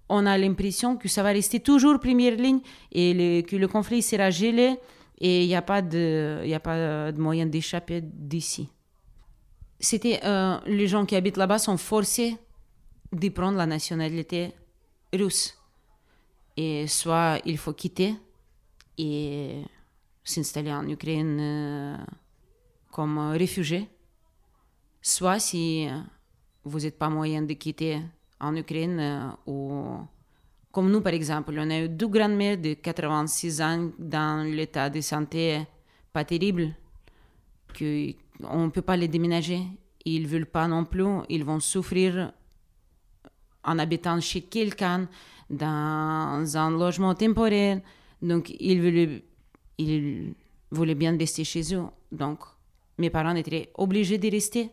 on 0.07 0.25
a 0.25 0.37
l'impression 0.37 0.97
que 0.97 1.07
ça 1.07 1.23
va 1.23 1.29
rester 1.29 1.59
toujours 1.59 1.99
première 1.99 2.35
ligne 2.35 2.59
et 2.91 3.43
que 3.47 3.55
le 3.55 3.67
conflit 3.67 4.01
sera 4.01 4.29
gelé 4.29 4.75
et 5.19 5.43
il 5.43 5.47
n'y 5.47 5.55
a 5.55 5.63
pas 5.63 5.81
de, 5.81 6.43
a 6.53 6.59
pas 6.59 7.11
de 7.11 7.19
moyen 7.19 7.47
d'échapper 7.47 8.01
d'ici. 8.01 8.69
C'était 9.79 10.19
euh, 10.23 10.57
les 10.67 10.87
gens 10.87 11.05
qui 11.05 11.15
habitent 11.15 11.37
là-bas 11.37 11.57
sont 11.57 11.77
forcés 11.77 12.37
de 13.11 13.29
prendre 13.29 13.57
la 13.57 13.65
nationalité 13.65 14.51
russe 15.11 15.57
et 16.57 16.87
soit 16.87 17.39
il 17.45 17.57
faut 17.57 17.73
quitter 17.73 18.15
et 18.97 19.63
s'installer 20.23 20.73
en 20.73 20.87
Ukraine 20.87 21.37
euh, 21.39 21.97
comme 22.91 23.17
réfugié, 23.31 23.89
soit 25.01 25.39
si 25.39 25.87
vous 26.63 26.79
n'êtes 26.79 26.97
pas 26.97 27.09
moyen 27.09 27.41
de 27.41 27.53
quitter 27.53 28.01
en 28.39 28.55
Ukraine 28.55 28.99
euh, 28.99 29.29
ou 29.45 29.97
comme 30.71 30.91
nous 30.91 31.01
par 31.01 31.13
exemple, 31.13 31.55
on 31.57 31.69
a 31.69 31.79
eu 31.79 31.89
deux 31.89 32.07
grandes-mères 32.07 32.57
de 32.57 32.73
86 32.73 33.61
ans 33.61 33.91
dans 33.97 34.45
l'état 34.45 34.89
de 34.89 34.99
santé 34.99 35.65
pas 36.11 36.25
terrible, 36.25 36.73
qu'on 37.77 38.65
ne 38.65 38.69
peut 38.69 38.81
pas 38.81 38.97
les 38.97 39.07
déménager. 39.07 39.61
Ils 40.05 40.23
ne 40.23 40.27
veulent 40.27 40.45
pas 40.45 40.67
non 40.67 40.85
plus, 40.85 41.05
ils 41.29 41.43
vont 41.43 41.59
souffrir 41.59 42.31
en 43.65 43.79
habitant 43.79 44.19
chez 44.19 44.41
quelqu'un 44.41 45.07
dans 45.49 46.57
un 46.57 46.71
logement 46.71 47.13
temporaire. 47.15 47.81
Donc, 48.21 48.53
ils 48.59 49.23
voulaient 50.71 50.95
bien 50.95 51.17
rester 51.17 51.43
chez 51.43 51.75
eux. 51.75 51.83
Donc, 52.11 52.39
mes 52.97 53.09
parents 53.09 53.35
étaient 53.35 53.71
obligés 53.75 54.17
de 54.17 54.29
rester. 54.29 54.69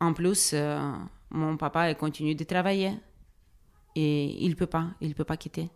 En 0.00 0.12
plus, 0.12 0.50
euh, 0.52 0.92
mon 1.30 1.56
papa 1.56 1.94
continue 1.94 2.34
de 2.34 2.44
travailler 2.44 2.92
et 3.94 4.44
il 4.44 4.50
ne 4.50 4.54
peut 4.54 4.66
pas, 4.66 4.88
il 5.00 5.14
peut 5.14 5.24
pas 5.24 5.36
quitter. 5.36 5.68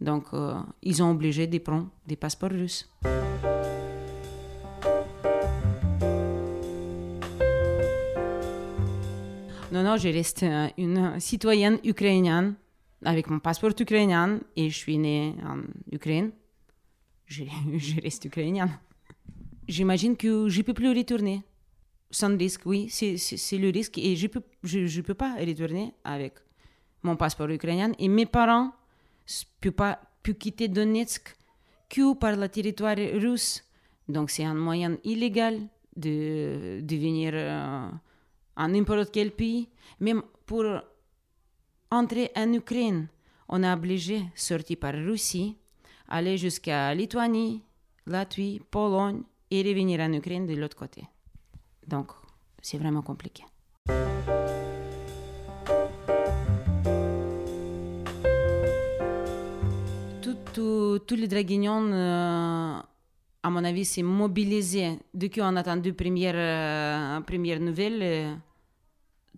Donc, 0.00 0.26
euh, 0.34 0.54
ils 0.82 1.02
ont 1.02 1.10
obligé 1.10 1.46
de 1.46 1.58
prendre 1.58 1.88
des 2.06 2.16
passeports 2.16 2.50
russes. 2.50 2.88
Non, 9.86 9.96
je 9.96 10.08
reste 10.08 10.44
une 10.78 11.20
citoyenne 11.20 11.78
ukrainienne 11.84 12.56
avec 13.04 13.30
mon 13.30 13.38
passeport 13.38 13.70
ukrainien 13.78 14.40
et 14.56 14.68
je 14.68 14.76
suis 14.76 14.98
née 14.98 15.36
en 15.44 15.58
Ukraine 15.92 16.32
je, 17.26 17.44
je 17.76 18.00
reste 18.00 18.24
ukrainienne. 18.24 18.80
J'imagine 19.68 20.16
que 20.16 20.48
je 20.48 20.58
ne 20.58 20.64
peux 20.64 20.74
plus 20.74 20.88
retourner. 20.88 21.44
Sans 22.10 22.36
risque, 22.36 22.62
oui, 22.66 22.88
c'est 22.90 23.58
le 23.58 23.70
risque. 23.70 23.98
Et 23.98 24.16
je 24.16 24.26
ne 24.26 24.32
peux, 24.32 24.42
je, 24.64 24.86
je 24.86 25.00
peux 25.02 25.14
pas 25.14 25.36
retourner 25.36 25.94
avec 26.02 26.34
mon 27.04 27.14
passeport 27.14 27.48
ukrainien. 27.50 27.92
Et 28.00 28.08
mes 28.08 28.26
parents 28.26 28.72
ne 28.72 29.44
peuvent 29.60 29.72
pas 29.72 30.00
quitter 30.36 30.66
Donetsk 30.66 31.36
que 31.88 32.12
par 32.14 32.34
le 32.34 32.48
territoire 32.48 32.96
russe. 32.96 33.62
Donc 34.08 34.30
c'est 34.30 34.44
un 34.44 34.54
moyen 34.54 34.98
illégal 35.04 35.60
de, 35.94 36.80
de 36.82 36.96
venir 36.96 37.30
euh, 37.34 37.88
en 38.56 38.68
n'importe 38.68 39.10
quel 39.12 39.30
pays. 39.30 39.68
Même 40.00 40.22
pour 40.44 40.64
entrer 41.90 42.30
en 42.36 42.52
Ukraine, 42.52 43.08
on 43.48 43.62
est 43.62 43.72
obligé 43.72 44.20
de 44.20 44.26
sortir 44.34 44.78
par 44.78 44.94
Russie 44.94 45.56
aller 46.08 46.36
jusqu'à 46.36 46.94
Lituanie, 46.94 47.62
Latvie, 48.06 48.60
Pologne 48.70 49.22
et 49.50 49.62
revenir 49.62 50.00
en 50.00 50.12
Ukraine 50.12 50.46
de 50.46 50.54
l'autre 50.54 50.76
côté. 50.76 51.04
Donc, 51.86 52.12
c'est 52.62 52.78
vraiment 52.78 53.02
compliqué. 53.02 53.44
Tous 61.06 61.14
les 61.14 61.28
draguignons, 61.28 61.92
euh, 61.92 62.78
à 63.46 63.50
mon 63.50 63.62
avis, 63.62 63.84
s'est 63.84 64.02
mobilisé. 64.02 64.98
Dès 65.14 65.30
qu'on 65.30 65.54
a 65.54 65.60
entendu 65.60 65.92
première, 65.92 66.34
euh, 66.34 67.20
première 67.20 67.60
nouvelle, 67.60 68.00
euh, 68.02 68.34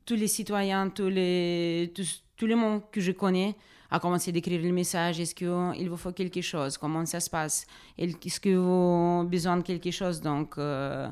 tous 0.06 0.14
les 0.14 0.28
citoyens, 0.28 0.88
tous 0.88 1.10
les, 1.10 1.92
tous, 1.94 2.24
tout 2.34 2.46
le 2.46 2.56
monde 2.56 2.80
que 2.90 3.02
je 3.02 3.12
connais 3.12 3.54
a 3.90 4.00
commencé 4.00 4.32
d'écrire 4.32 4.62
le 4.62 4.72
message. 4.72 5.20
Est-ce 5.20 5.34
qu'il 5.34 5.90
vous 5.90 5.98
faut 5.98 6.12
quelque 6.12 6.40
chose? 6.40 6.78
Comment 6.78 7.04
ça 7.04 7.20
se 7.20 7.28
passe? 7.28 7.66
Est-ce 7.98 8.40
que 8.40 8.56
vous 8.56 9.20
avez 9.20 9.28
besoin 9.28 9.58
de 9.58 9.62
quelque 9.62 9.90
chose? 9.90 10.22
Donc, 10.22 10.56
euh, 10.56 11.06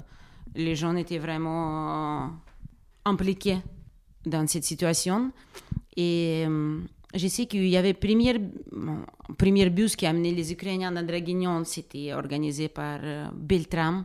les 0.55 0.75
gens 0.75 0.97
étaient 0.97 1.19
vraiment 1.19 2.31
impliqués 3.05 3.59
dans 4.25 4.47
cette 4.47 4.65
situation. 4.65 5.33
Et 5.99 6.47
euh, 6.49 6.81
je 7.17 7.29
sais 7.29 7.47
qu'il 7.47 7.67
y 7.67 7.77
avait 7.77 7.95
première, 7.95 8.37
premier 9.39 9.71
bus 9.71 9.97
qui 9.97 10.07
a 10.07 10.11
amené 10.11 10.33
les 10.33 10.53
Ukrainiens 10.53 10.93
dans 10.93 11.07
Draguignan, 11.07 11.65
c'était 11.65 12.13
organisé 12.13 12.69
par 12.69 13.01
euh, 13.03 13.27
Beltram 13.35 14.05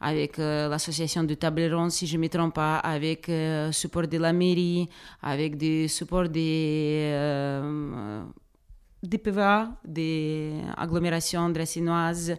avec 0.00 0.38
euh, 0.38 0.68
l'association 0.68 1.24
de 1.24 1.34
Table 1.34 1.72
Ronde, 1.72 1.90
si 1.90 2.06
je 2.06 2.16
ne 2.16 2.22
me 2.22 2.28
trompe 2.28 2.54
pas, 2.54 2.78
avec 2.78 3.28
le 3.28 3.34
euh, 3.34 3.72
support 3.72 4.06
de 4.06 4.18
la 4.18 4.32
mairie, 4.32 4.88
avec 5.22 5.56
des 5.56 5.88
supports 5.88 6.28
des, 6.28 7.10
euh, 7.12 8.22
des 9.02 9.18
PVA, 9.18 9.70
des 9.84 10.52
agglomérations 10.76 11.48
dracinoises, 11.48 12.36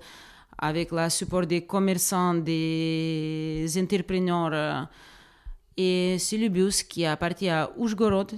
avec 0.59 0.91
le 0.91 1.09
support 1.09 1.45
des 1.45 1.65
commerçants, 1.65 2.35
des 2.35 3.67
entrepreneurs. 3.77 4.87
Et 5.75 6.17
c'est 6.19 6.37
le 6.37 6.49
bus 6.49 6.83
qui 6.83 7.05
a 7.05 7.15
parti 7.17 7.49
à 7.49 7.71
Oujgorod 7.77 8.33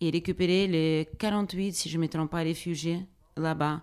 et 0.00 0.10
récupéré 0.10 0.66
les 0.66 1.08
48, 1.18 1.72
si 1.72 1.88
je 1.88 1.96
ne 1.96 2.02
me 2.02 2.08
trompe 2.08 2.30
pas, 2.30 2.38
réfugiés 2.38 3.06
là-bas. 3.36 3.80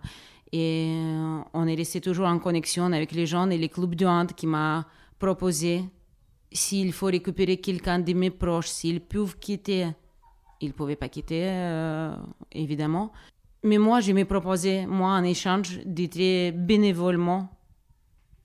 Et 0.51 0.93
euh, 0.95 1.39
on 1.53 1.67
est 1.67 1.75
resté 1.75 1.99
toujours 1.99 2.27
en 2.27 2.37
connexion 2.37 2.91
avec 2.91 3.11
les 3.11 3.25
gens 3.25 3.49
et 3.49 3.57
les 3.57 3.69
clubs 3.69 3.95
de 3.95 4.05
hand 4.05 4.33
qui 4.33 4.45
m'a 4.45 4.85
proposé 5.17 5.83
s'il 6.51 6.93
faut 6.93 7.07
récupérer 7.07 7.57
quelqu'un 7.57 7.99
de 7.99 8.13
mes 8.13 8.29
proches, 8.29 8.67
s'ils 8.67 9.01
peuvent 9.01 9.37
quitter. 9.39 9.87
Ils 10.61 10.67
ne 10.67 10.73
pouvaient 10.73 10.95
pas 10.95 11.09
quitter, 11.09 11.43
euh, 11.45 12.15
évidemment. 12.51 13.11
Mais 13.63 13.77
moi, 13.77 13.99
je 13.99 14.11
me 14.11 14.23
proposé, 14.25 14.85
moi, 14.85 15.11
en 15.11 15.23
échange, 15.23 15.79
d'être 15.85 16.55
bénévolement 16.55 17.49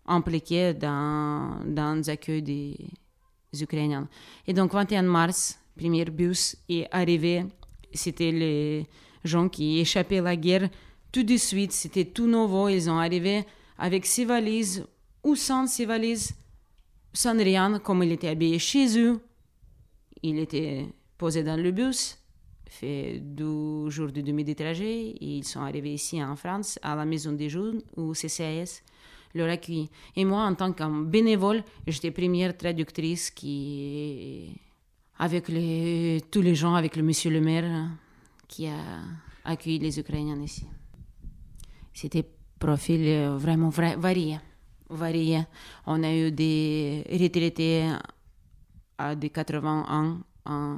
impliqué 0.06 0.72
dans, 0.72 1.60
dans 1.66 2.00
l'accueil 2.06 2.42
des 2.42 2.76
Ukrainiens. 3.60 4.08
Et 4.46 4.54
donc, 4.54 4.72
21 4.72 5.02
mars, 5.02 5.60
premier 5.78 6.04
bus 6.04 6.56
est 6.68 6.87
arrivé. 6.90 7.44
C'était 7.92 8.32
les 8.32 8.87
gens 9.25 9.49
qui 9.49 9.78
échappaient 9.78 10.18
à 10.18 10.23
la 10.23 10.37
guerre 10.37 10.68
tout 11.12 11.23
de 11.23 11.37
suite. 11.37 11.73
C'était 11.73 12.04
tout 12.04 12.26
nouveau. 12.26 12.68
Ils 12.68 12.90
ont 12.90 12.99
arrivé 12.99 13.44
avec 13.78 14.04
ses 14.04 14.25
valises 14.25 14.85
ou 15.23 15.37
sans 15.37 15.66
ses 15.66 15.87
valises, 15.87 16.35
sans 17.12 17.37
rien, 17.37 17.78
comme 17.78 18.02
il 18.02 18.12
était 18.12 18.28
habillé 18.28 18.58
chez 18.58 18.99
eux. 18.99 19.20
Il 20.23 20.38
était 20.38 20.87
posé 21.16 21.42
dans 21.42 21.56
le 21.56 21.70
bus, 21.70 22.18
fait 22.68 23.20
deux 23.20 23.88
jours 23.88 24.11
de 24.11 24.20
demi-trajet. 24.20 25.14
Ils 25.20 25.44
sont 25.44 25.61
arrivés 25.61 25.94
ici 25.94 26.23
en 26.23 26.37
France, 26.37 26.78
à 26.82 26.97
la 26.97 27.04
maison 27.04 27.32
des 27.32 27.49
jeunes, 27.49 27.82
ou 27.97 28.12
CCAS 28.12 28.82
leur 29.35 29.50
accueil. 29.50 29.88
Et 30.16 30.25
moi, 30.25 30.42
en 30.44 30.54
tant 30.54 30.73
que 30.73 31.04
bénévole, 31.04 31.62
j'étais 31.87 32.11
première 32.11 32.56
traductrice 32.56 33.30
qui, 33.30 34.54
avec 35.18 35.46
tous 36.30 36.42
les 36.42 36.54
gens, 36.54 36.75
avec 36.75 36.96
le 36.96 37.02
monsieur 37.02 37.30
le 37.30 37.40
maire, 37.40 37.90
qui 38.46 38.66
a 38.66 38.78
accueilli 39.44 39.78
les 39.78 39.98
Ukrainiens 39.98 40.40
ici. 40.40 40.66
C'était 41.92 42.25
profil 42.58 43.00
euh, 43.06 43.37
vraiment 43.37 43.70
varié. 43.70 44.38
varié. 44.88 45.42
On 45.87 46.02
a 46.02 46.14
eu 46.14 46.30
des 46.30 47.04
retraités 47.10 47.90
à 48.96 49.14
des 49.14 49.30
80 49.30 49.87
ans 49.88 50.18
en 50.44 50.76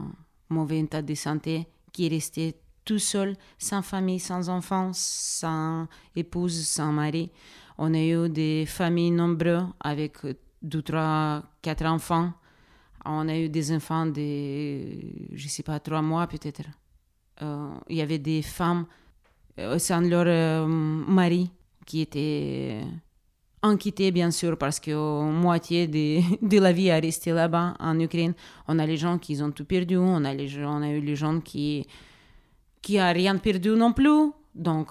mauvais 0.49 0.81
état 0.81 1.03
de 1.03 1.15
santé 1.15 1.67
qui 1.93 2.09
restaient 2.09 2.57
tout 2.85 2.99
seuls, 2.99 3.37
sans 3.59 3.83
famille, 3.83 4.19
sans 4.19 4.49
enfants, 4.49 4.91
sans 4.95 5.87
épouse, 6.17 6.67
sans 6.67 6.93
mari. 6.93 7.31
On 7.79 7.95
a 7.95 8.01
eu 8.01 8.29
des 8.29 8.67
familles 8.67 9.11
nombreuses 9.11 9.67
avec 9.81 10.19
deux, 10.63 10.83
trois, 10.83 11.43
quatre 11.63 11.85
enfants. 11.85 12.33
On 13.05 13.29
a 13.29 13.37
eu 13.37 13.49
des 13.49 13.73
enfants 13.73 14.07
de, 14.07 14.81
je 15.33 15.49
sais 15.49 15.63
pas, 15.63 15.81
trois 15.81 16.03
mois 16.03 16.27
peut-être. 16.27 16.63
Euh, 17.43 17.71
il 17.89 17.97
y 17.97 18.03
avait 18.03 18.19
des 18.19 18.43
femmes 18.43 18.87
euh, 19.59 19.79
sans 19.79 20.01
leur 20.01 20.27
euh, 20.27 20.67
mari 20.67 21.51
qui 21.87 22.03
étaient 22.03 22.83
inquiétées, 23.63 24.11
bien 24.11 24.31
sûr, 24.31 24.59
parce 24.59 24.79
que 24.79 25.31
moitié 25.31 25.87
de, 25.87 26.21
de, 26.47 26.59
la 26.59 26.73
vie 26.73 26.89
est 26.89 26.99
restée 26.99 27.33
là-bas, 27.33 27.75
en 27.79 27.99
Ukraine. 27.99 28.35
On 28.69 28.79
a 28.79 28.87
les 28.87 28.97
gens 28.97 29.19
qui 29.19 29.41
ont 29.43 29.51
tout 29.51 29.65
perdu, 29.65 29.97
on 29.97 30.25
a, 30.25 30.35
les, 30.35 30.65
on 30.65 30.83
a 30.83 30.91
eu 30.91 31.01
les 31.01 31.17
gens 31.17 31.41
qui 31.41 31.87
n'ont 32.91 33.13
rien 33.13 33.37
perdu 33.39 33.71
non 33.71 33.93
plus. 33.93 34.31
Donc, 34.55 34.91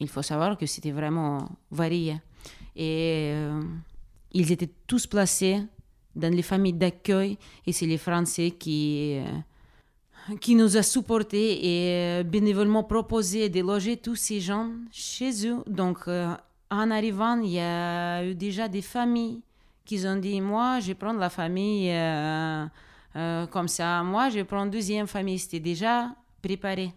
il 0.00 0.08
faut 0.08 0.22
savoir 0.22 0.56
que 0.56 0.66
c'était 0.66 0.92
vraiment 0.92 1.48
varié. 1.70 2.20
Et 2.74 3.34
ils 4.32 4.52
étaient 4.52 4.70
tous 4.86 5.06
placés 5.06 5.62
dans 6.14 6.32
les 6.32 6.42
familles 6.42 6.72
d'accueil 6.72 7.38
et 7.66 7.72
c'est 7.72 7.86
les 7.86 7.98
Français 7.98 8.50
qui, 8.50 9.18
euh, 9.18 10.36
qui 10.40 10.54
nous 10.54 10.76
a 10.76 10.82
supportés 10.82 11.66
et 11.66 12.20
euh, 12.20 12.22
bénévolement 12.22 12.84
proposé 12.84 13.48
de 13.48 13.60
loger 13.60 13.96
tous 13.96 14.16
ces 14.16 14.40
gens 14.40 14.70
chez 14.90 15.46
eux. 15.46 15.62
Donc, 15.66 16.08
en 16.08 16.90
arrivant, 16.90 17.40
il 17.40 17.50
y 17.50 17.60
a 17.60 18.24
eu 18.24 18.34
déjà 18.34 18.68
des 18.68 18.82
familles 18.82 19.42
qui 19.84 20.06
ont 20.06 20.16
dit 20.16 20.40
Moi, 20.40 20.80
je 20.80 20.88
vais 20.88 20.94
prendre 20.94 21.18
la 21.18 21.30
famille 21.30 21.92
comme 23.50 23.68
ça. 23.68 24.02
Moi, 24.02 24.28
je 24.28 24.34
vais 24.34 24.44
prendre 24.44 24.70
deuxième 24.70 25.06
famille. 25.06 25.38
C'était 25.38 25.60
déjà 25.60 26.10
préparé. 26.42 26.92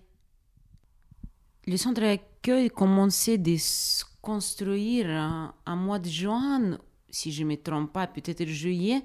Le 1.67 1.77
centre 1.77 2.01
d'accueil 2.01 2.69
commençait 2.69 3.39
à 3.39 3.57
se 3.57 4.03
construire 4.21 5.07
en, 5.65 5.75
mois 5.75 5.99
de 5.99 6.09
juin, 6.09 6.77
si 7.11 7.31
je 7.31 7.43
ne 7.43 7.49
me 7.49 7.57
trompe 7.57 7.91
pas, 7.91 8.07
peut-être 8.07 8.45
juillet. 8.45 9.03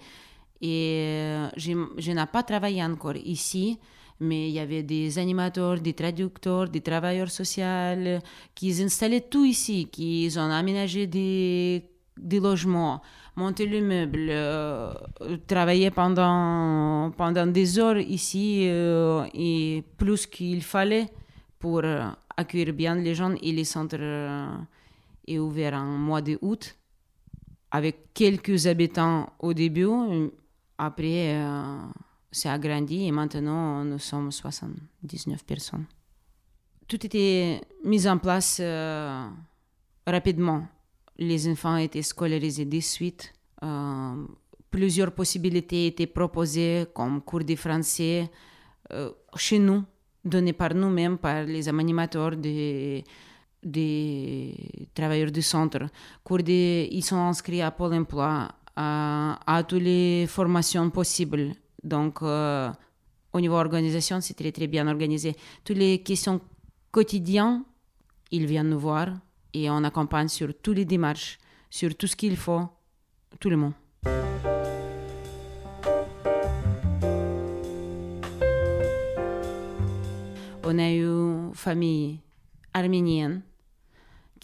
Et 0.63 1.03
euh, 1.03 1.49
je, 1.57 2.13
n'ai 2.13 2.27
pas 2.27 2.43
travaillé 2.43 2.83
encore 2.83 3.17
ici, 3.17 3.79
mais 4.21 4.49
il 4.49 4.55
y 4.55 4.59
avait 4.59 4.83
des 4.83 5.19
animateurs, 5.19 5.81
des 5.81 5.93
traducteurs, 5.93 6.69
des 6.69 6.81
travailleurs 6.81 7.31
sociaux 7.31 8.19
qui 8.55 8.83
installaient 8.83 9.21
tout 9.21 9.45
ici, 9.45 9.89
qui 9.91 10.33
ont 10.39 10.51
aménagé 10.51 11.07
des, 11.07 11.83
logements, 12.41 13.03
monté 13.37 13.67
le 13.67 13.83
meuble, 13.83 14.29
euh, 14.31 14.95
travaillé 15.47 15.91
pendant, 15.91 17.13
pendant 17.17 17.47
des 17.47 17.79
heures 17.79 17.99
ici 17.99 18.63
euh, 18.67 19.27
et 19.35 19.85
plus 19.99 20.27
qu'il 20.27 20.63
fallait 20.63 21.09
pour 21.59 21.83
accueillir 22.35 22.73
bien 22.73 22.95
les 22.95 23.15
gens 23.15 23.35
et 23.43 23.53
les 23.53 23.65
centres 23.65 24.01
est 25.27 25.39
ouvert 25.39 25.75
en 25.75 25.85
mois 25.85 26.23
d'août 26.23 26.77
avec 27.71 28.13
quelques 28.15 28.67
habitants 28.67 29.33
au 29.39 29.53
début. 29.53 29.89
Après, 30.79 31.35
euh, 31.35 31.79
c'est 32.31 32.49
agrandi 32.49 33.07
et 33.07 33.13
maintenant 33.13 33.85
nous 33.85 33.99
sommes 33.99 34.31
79 34.33 35.45
personnes. 35.45 35.87
Tout 36.87 37.05
était 37.05 37.61
mis 37.85 38.07
en 38.07 38.19
place 38.19 38.59
euh, 38.61 39.29
rapidement. 40.07 40.67
Les 41.19 41.49
enfants 41.49 41.77
étaient 41.77 42.03
scolarisés 42.03 42.67
de 42.67 42.81
suite. 42.81 43.33
plusieurs 44.71 45.13
possibilités 45.13 45.87
étaient 45.87 46.07
proposées 46.07 46.87
comme 46.95 47.23
cours 47.23 47.45
de 47.45 47.57
français 47.57 48.31
chez 49.35 49.59
nous 49.59 49.83
donnés 50.27 50.53
par 50.53 50.75
nous-mêmes, 50.75 51.19
par 51.19 51.45
les 51.45 51.69
animateurs 51.69 52.37
des, 52.37 53.05
des 53.67 54.89
travailleurs 54.95 55.31
du 55.31 55.43
centre. 55.43 55.87
Cours 56.25 56.43
de, 56.43 56.87
ils 56.91 57.05
sont 57.05 57.17
inscrits 57.17 57.63
à 57.63 57.71
Pôle 57.71 57.95
emploi, 57.95 58.49
à, 58.75 59.39
à 59.47 59.63
toutes 59.65 59.83
les 59.83 60.27
formations 60.27 60.89
possibles. 60.91 61.53
Donc, 61.83 62.19
euh, 62.23 62.71
au 63.33 63.41
niveau 63.41 63.57
organisation, 63.57 64.21
c'est 64.21 64.35
très, 64.35 64.53
très 64.53 64.67
bien 64.67 64.87
organisé. 64.87 65.35
Toutes 65.65 65.77
les 65.79 65.99
questions 66.03 66.41
quotidiennes, 66.91 67.65
ils 68.31 68.47
viennent 68.47 68.71
nous 68.71 68.79
voir 68.79 69.09
et 69.53 69.69
on 69.71 69.85
accompagne 69.85 70.29
sur 70.29 70.49
toutes 70.63 70.77
les 70.77 70.85
démarches, 70.85 71.39
sur 71.69 71.95
tout 71.97 72.07
ce 72.07 72.17
qu'il 72.17 72.37
faut, 72.37 72.63
tout 73.41 73.51
le 73.51 73.57
monde. 73.57 73.73
on 80.67 80.79
a 80.81 80.91
eu 80.91 81.05
une 81.05 81.55
famille 81.55 82.19
arménienne 82.75 83.43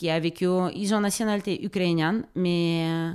qui 0.03 0.11
a 0.11 0.19
vécu, 0.19 0.47
ils 0.75 0.93
ont 0.97 1.01
nationalité 1.01 1.65
ukrainienne, 1.65 2.27
mais 2.35 3.12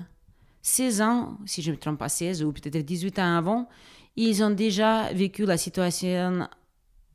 16 0.62 1.02
euh, 1.02 1.04
ans, 1.04 1.38
si 1.46 1.62
je 1.62 1.72
ne 1.72 1.76
me 1.76 1.80
trompe 1.82 2.00
pas, 2.00 2.08
16 2.08 2.46
ou 2.46 2.54
peut-être 2.54 2.78
18 2.78 3.20
ans 3.20 3.36
avant, 3.36 3.68
ils 4.16 4.42
ont 4.42 4.52
déjà 4.52 5.12
vécu 5.12 5.46
la 5.46 5.58
situation 5.58 6.48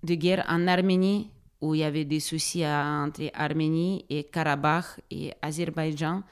de 0.03 0.15
guerre 0.15 0.45
en 0.47 0.69
Arménie, 0.69 1.31
où 1.63 1.75
il 1.75 1.79
y 1.79 1.85
avait 1.85 2.05
des 2.05 2.21
soucis 2.21 2.67
entre 2.67 3.31
Arménie 3.33 4.05
et 4.11 4.25
Karabakh 4.25 5.01
et 5.11 5.33
Azerbaïdjan. 5.41 6.23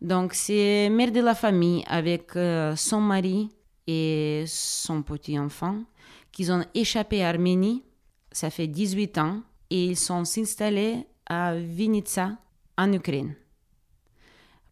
Donc, 0.00 0.34
c'est 0.34 0.88
mère 0.90 1.12
de 1.12 1.20
la 1.20 1.36
famille 1.36 1.84
avec 1.86 2.34
euh, 2.34 2.74
son 2.74 3.00
mari 3.00 3.48
et 3.86 4.42
son 4.48 5.02
petit 5.02 5.38
enfant 5.38 5.84
qui 6.32 6.50
ont 6.50 6.64
échappé 6.74 7.22
à 7.22 7.28
Arménie 7.28 7.84
ça 8.32 8.50
fait 8.50 8.66
18 8.66 9.18
ans, 9.18 9.40
et 9.70 9.86
ils 9.86 9.96
sont 9.96 10.22
installés 10.36 11.06
à 11.26 11.54
Vinitsa, 11.54 12.36
en 12.78 12.92
Ukraine. 12.92 13.34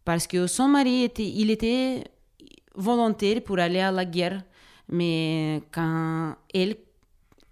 Parce 0.03 0.25
que 0.25 0.47
son 0.47 0.69
mari, 0.69 1.03
était, 1.03 1.27
il 1.27 1.51
était 1.51 2.03
volontaire 2.73 3.43
pour 3.43 3.59
aller 3.59 3.81
à 3.81 3.91
la 3.91 4.05
guerre, 4.05 4.41
mais 4.89 5.61
quand 5.71 6.35
elle, 6.53 6.77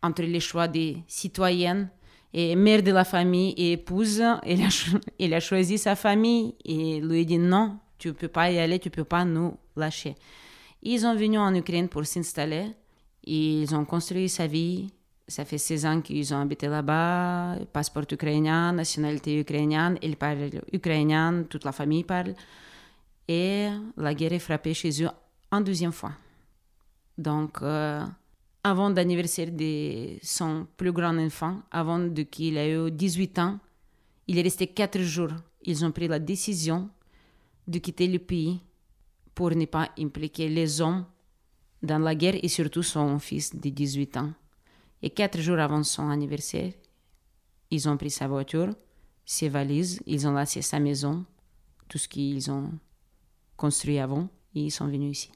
entre 0.01 0.23
les 0.23 0.39
choix 0.39 0.67
des 0.67 0.97
citoyennes, 1.05 1.89
et 2.37 2.53
mère 2.55 2.83
de 2.83 2.91
la 2.91 3.05
famille 3.05 3.53
et 3.57 3.73
épouse, 3.73 4.21
elle 4.43 5.33
a, 5.33 5.39
choisi 5.39 5.77
sa 5.77 5.95
famille 5.95 6.53
et 6.65 6.99
lui 6.99 7.25
dit 7.25 7.37
non, 7.37 7.77
tu 7.97 8.13
peux 8.13 8.27
pas 8.27 8.51
y 8.51 8.59
aller, 8.59 8.77
tu 8.77 8.89
peux 8.89 9.05
pas 9.05 9.23
nous 9.23 9.57
lâcher. 9.77 10.15
Ils 10.83 10.99
sont 10.99 11.15
venus 11.15 11.39
en 11.39 11.55
Ukraine 11.55 11.87
pour 11.87 12.05
s'installer. 12.05 12.67
Ils 13.23 13.73
ont 13.73 13.85
construit 13.85 14.27
sa 14.27 14.47
vie 14.47 14.89
ça 15.27 15.43
fait 15.43 15.57
16 15.57 15.85
ans 15.85 16.01
qu'ils 16.01 16.33
ont 16.33 16.41
habité 16.41 16.67
là-bas, 16.67 17.57
passeport 17.73 18.05
ukrainien, 18.11 18.73
nationalité 18.73 19.39
ukrainienne, 19.39 19.97
ils 20.01 20.17
parlent 20.17 20.61
ukrainien, 20.71 21.43
toute 21.49 21.65
la 21.65 21.71
famille 21.71 22.03
parle. 22.03 22.35
Et 23.27 23.67
la 23.97 24.13
guerre 24.13 24.33
est 24.33 24.39
frappée 24.39 24.73
chez 24.73 25.03
eux 25.03 25.09
en 25.51 25.61
deuxième 25.61 25.91
fois. 25.91 26.11
Donc, 27.17 27.57
euh, 27.61 28.03
avant 28.63 28.89
l'anniversaire 28.89 29.51
de 29.51 30.17
son 30.21 30.67
plus 30.77 30.91
grand 30.91 31.17
enfant, 31.17 31.61
avant 31.71 32.07
qu'il 32.29 32.57
ait 32.57 32.73
eu 32.73 32.91
18 32.91 33.39
ans, 33.39 33.59
il 34.27 34.37
est 34.37 34.43
resté 34.43 34.67
4 34.67 34.99
jours. 34.99 35.31
Ils 35.63 35.83
ont 35.83 35.91
pris 35.91 36.07
la 36.07 36.19
décision 36.19 36.89
de 37.67 37.79
quitter 37.79 38.07
le 38.07 38.19
pays 38.19 38.59
pour 39.33 39.51
ne 39.51 39.65
pas 39.65 39.89
impliquer 39.97 40.49
les 40.49 40.81
hommes 40.81 41.05
dans 41.81 41.99
la 41.99 42.13
guerre 42.13 42.37
et 42.41 42.47
surtout 42.47 42.83
son 42.83 43.17
fils 43.17 43.55
de 43.55 43.69
18 43.69 44.17
ans. 44.17 44.33
Et 45.01 45.09
quatre 45.09 45.39
jours 45.39 45.59
avant 45.59 45.83
son 45.83 46.09
anniversaire, 46.09 46.71
ils 47.71 47.89
ont 47.89 47.97
pris 47.97 48.11
sa 48.11 48.27
voiture, 48.27 48.73
ses 49.25 49.49
valises, 49.49 50.01
ils 50.05 50.27
ont 50.27 50.35
laissé 50.35 50.61
sa 50.61 50.79
maison, 50.79 51.25
tout 51.87 51.97
ce 51.97 52.07
qu'ils 52.07 52.49
ont 52.51 52.71
construit 53.57 53.99
avant, 53.99 54.29
et 54.53 54.61
ils 54.61 54.71
sont 54.71 54.87
venus 54.87 55.19
ici. 55.19 55.31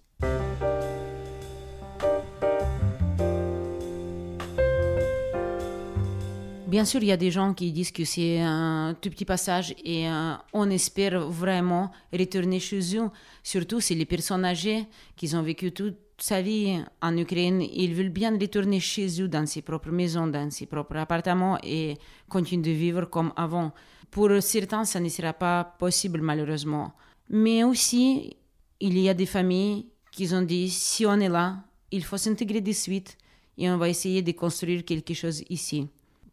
Bien 6.69 6.85
sûr, 6.85 7.01
il 7.01 7.07
y 7.07 7.11
a 7.11 7.17
des 7.17 7.31
gens 7.31 7.55
qui 7.55 7.71
disent 7.71 7.91
que 7.91 8.05
c'est 8.05 8.41
un 8.41 8.95
tout 9.01 9.09
petit 9.09 9.25
passage 9.25 9.73
et 9.83 10.07
euh, 10.07 10.35
on 10.53 10.69
espère 10.69 11.27
vraiment 11.27 11.91
retourner 12.13 12.59
chez 12.59 12.95
eux. 12.95 13.09
Surtout 13.41 13.81
si 13.81 13.95
les 13.95 14.05
personnes 14.05 14.45
âgées 14.45 14.85
qui 15.15 15.33
ont 15.35 15.41
vécu 15.41 15.71
toute 15.71 15.97
sa 16.21 16.41
vie 16.41 16.79
en 17.01 17.17
Ukraine, 17.17 17.61
ils 17.61 17.93
veulent 17.93 18.09
bien 18.09 18.37
retourner 18.37 18.79
chez 18.79 19.21
eux 19.21 19.27
dans 19.27 19.45
ses 19.45 19.61
propres 19.61 19.91
maisons, 19.91 20.27
dans 20.27 20.49
ses 20.51 20.65
propres 20.65 20.97
appartements 20.97 21.57
et 21.63 21.97
continuer 22.27 22.63
de 22.63 22.71
vivre 22.71 23.05
comme 23.05 23.33
avant. 23.35 23.71
Pour 24.11 24.29
certains, 24.41 24.85
ça 24.85 24.99
ne 24.99 25.09
sera 25.09 25.33
pas 25.33 25.63
possible 25.63 26.21
malheureusement. 26.21 26.93
Mais 27.29 27.63
aussi, 27.63 28.35
il 28.79 28.97
y 28.97 29.09
a 29.09 29.13
des 29.13 29.25
familles 29.25 29.87
qui 30.11 30.33
ont 30.33 30.41
dit 30.41 30.69
si 30.69 31.05
on 31.05 31.19
est 31.19 31.29
là, 31.29 31.57
il 31.91 32.03
faut 32.03 32.17
s'intégrer 32.17 32.61
de 32.61 32.71
suite 32.71 33.17
et 33.57 33.69
on 33.69 33.77
va 33.77 33.89
essayer 33.89 34.21
de 34.21 34.31
construire 34.31 34.83
quelque 34.85 35.13
chose 35.13 35.43
ici. 35.49 35.87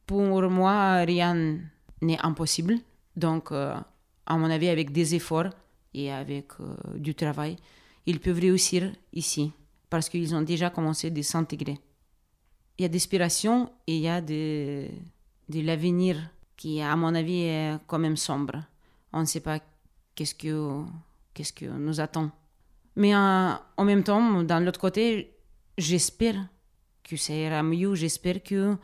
Pour 0.06 0.22
moi, 0.48 0.98
rien 1.04 1.58
n'est 2.00 2.18
impossible. 2.22 2.76
Donc, 3.16 3.52
euh, 3.52 3.74
à 4.26 4.36
mon 4.36 4.50
avis, 4.50 4.68
avec 4.68 4.92
des 4.92 5.14
efforts 5.14 5.50
et 5.92 6.12
avec 6.12 6.46
euh, 6.60 6.74
du 6.94 7.14
travail, 7.14 7.56
ils 8.06 8.20
peuvent 8.20 8.38
réussir 8.38 8.92
ici 9.12 9.52
parce 9.90 10.08
qu'ils 10.08 10.34
ont 10.34 10.42
déjà 10.42 10.70
commencé 10.70 11.12
à 11.16 11.22
s'intégrer. 11.22 11.78
Il 12.78 12.82
y 12.82 12.84
a 12.84 12.88
d'inspiration 12.88 13.70
et 13.86 13.96
il 13.96 14.02
y 14.02 14.08
a 14.08 14.20
de, 14.20 14.86
de 15.48 15.60
l'avenir 15.60 16.16
qui, 16.56 16.80
à 16.80 16.94
mon 16.96 17.14
avis, 17.14 17.42
est 17.42 17.78
quand 17.86 17.98
même 17.98 18.16
sombre. 18.16 18.62
On 19.12 19.20
ne 19.20 19.24
sait 19.26 19.40
pas 19.40 19.60
qu'est-ce 20.14 20.34
que, 20.34 20.82
qu'est-ce 21.32 21.52
que 21.52 21.66
nous 21.66 22.00
attend. 22.00 22.30
Mais 22.96 23.14
en, 23.14 23.58
en 23.76 23.84
même 23.84 24.02
temps, 24.02 24.42
d'un 24.42 24.60
l'autre 24.60 24.80
côté, 24.80 25.34
j'espère 25.78 26.36
que 27.02 27.16
ça 27.16 27.34
ira 27.34 27.62
mieux. 27.62 27.94
J'espère 27.94 28.42
que 28.42 28.76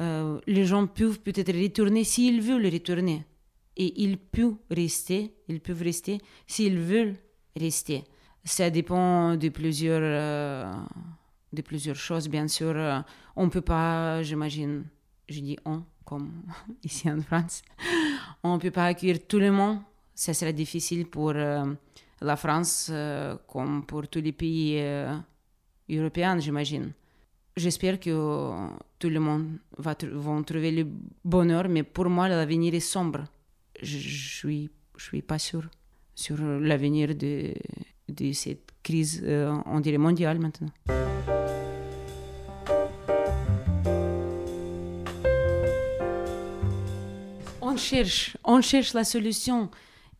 euh, 0.00 0.40
les 0.46 0.64
gens 0.64 0.86
peuvent 0.86 1.20
peut-être 1.20 1.52
retourner 1.52 2.04
s'ils 2.04 2.40
veulent 2.40 2.66
retourner. 2.66 3.24
Et 3.76 4.02
ils 4.02 4.18
peuvent 4.18 4.56
rester, 4.70 5.34
ils 5.48 5.60
peuvent 5.60 5.82
rester 5.82 6.18
s'ils 6.46 6.78
veulent 6.78 7.16
rester. 7.56 8.04
Ça 8.44 8.70
dépend 8.70 9.36
de 9.36 9.48
plusieurs, 9.50 10.00
euh, 10.02 10.72
de 11.52 11.62
plusieurs 11.62 11.96
choses, 11.96 12.28
bien 12.28 12.48
sûr. 12.48 12.74
On 13.36 13.44
ne 13.44 13.50
peut 13.50 13.60
pas, 13.60 14.22
j'imagine, 14.22 14.84
je 15.28 15.40
dis 15.40 15.58
on, 15.64 15.82
comme 16.04 16.42
ici 16.84 17.10
en 17.10 17.20
France, 17.20 17.62
on 18.42 18.54
ne 18.54 18.60
peut 18.60 18.70
pas 18.70 18.86
accueillir 18.86 19.26
tout 19.26 19.38
le 19.38 19.52
monde. 19.52 19.78
Ça 20.14 20.34
serait 20.34 20.52
difficile 20.52 21.06
pour 21.06 21.32
euh, 21.34 21.64
la 22.20 22.36
France 22.36 22.90
comme 23.46 23.84
pour 23.86 24.08
tous 24.08 24.20
les 24.20 24.32
pays 24.32 24.82
européens, 25.88 26.38
j'imagine. 26.38 26.92
J'espère 27.56 27.98
que 27.98 28.68
tout 28.98 29.08
le 29.08 29.20
monde 29.20 29.58
va 29.76 29.96
vont 30.12 30.42
trouver 30.42 30.70
le 30.70 30.86
bonheur, 31.24 31.68
mais 31.68 31.82
pour 31.82 32.08
moi, 32.08 32.28
l'avenir 32.28 32.74
est 32.74 32.80
sombre. 32.80 33.24
Je 33.82 33.96
ne 33.96 34.02
suis, 34.02 34.70
suis 34.98 35.22
pas 35.22 35.38
sûre 35.38 35.68
sur 36.14 36.36
l'avenir 36.38 37.14
de, 37.14 37.54
de 38.10 38.32
cette 38.32 38.70
crise, 38.82 39.22
euh, 39.24 39.54
on 39.66 39.80
dirait 39.80 39.98
mondiale 39.98 40.38
maintenant. 40.38 40.68
On 47.62 47.76
cherche, 47.76 48.36
on 48.44 48.60
cherche 48.60 48.94
la 48.94 49.04
solution. 49.04 49.70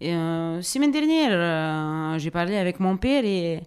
Euh, 0.03 0.63
semaine 0.63 0.93
dernière, 0.93 1.31
euh, 1.33 2.19
j'ai 2.19 2.31
parlé 2.31 2.57
avec 2.57 2.81
mon 2.81 2.97
père 2.97 3.25
et 3.25 3.61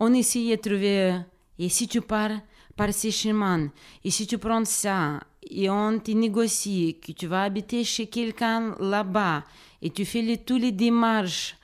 on 0.00 0.12
essayait 0.12 0.56
de 0.56 0.62
trouver. 0.62 1.18
Et 1.58 1.68
si 1.68 1.88
tu 1.88 2.00
pars 2.00 2.32
par 2.76 2.92
ces 2.92 3.10
chemins. 3.10 3.68
Et 4.04 4.10
si 4.10 4.26
tu 4.26 4.38
prends 4.38 4.64
ça 4.64 5.18
et 5.48 5.68
on 5.70 5.98
te 5.98 6.10
négocie 6.10 6.98
que 7.04 7.12
tu 7.12 7.26
vas 7.26 7.44
habiter 7.44 7.82
chez 7.82 8.06
quelqu'un 8.06 8.76
là-bas 8.78 9.44
et 9.80 9.90
tu 9.90 10.04
fais 10.04 10.22
les, 10.22 10.38
tous 10.38 10.58
les 10.58 10.72
démarches 10.72 11.55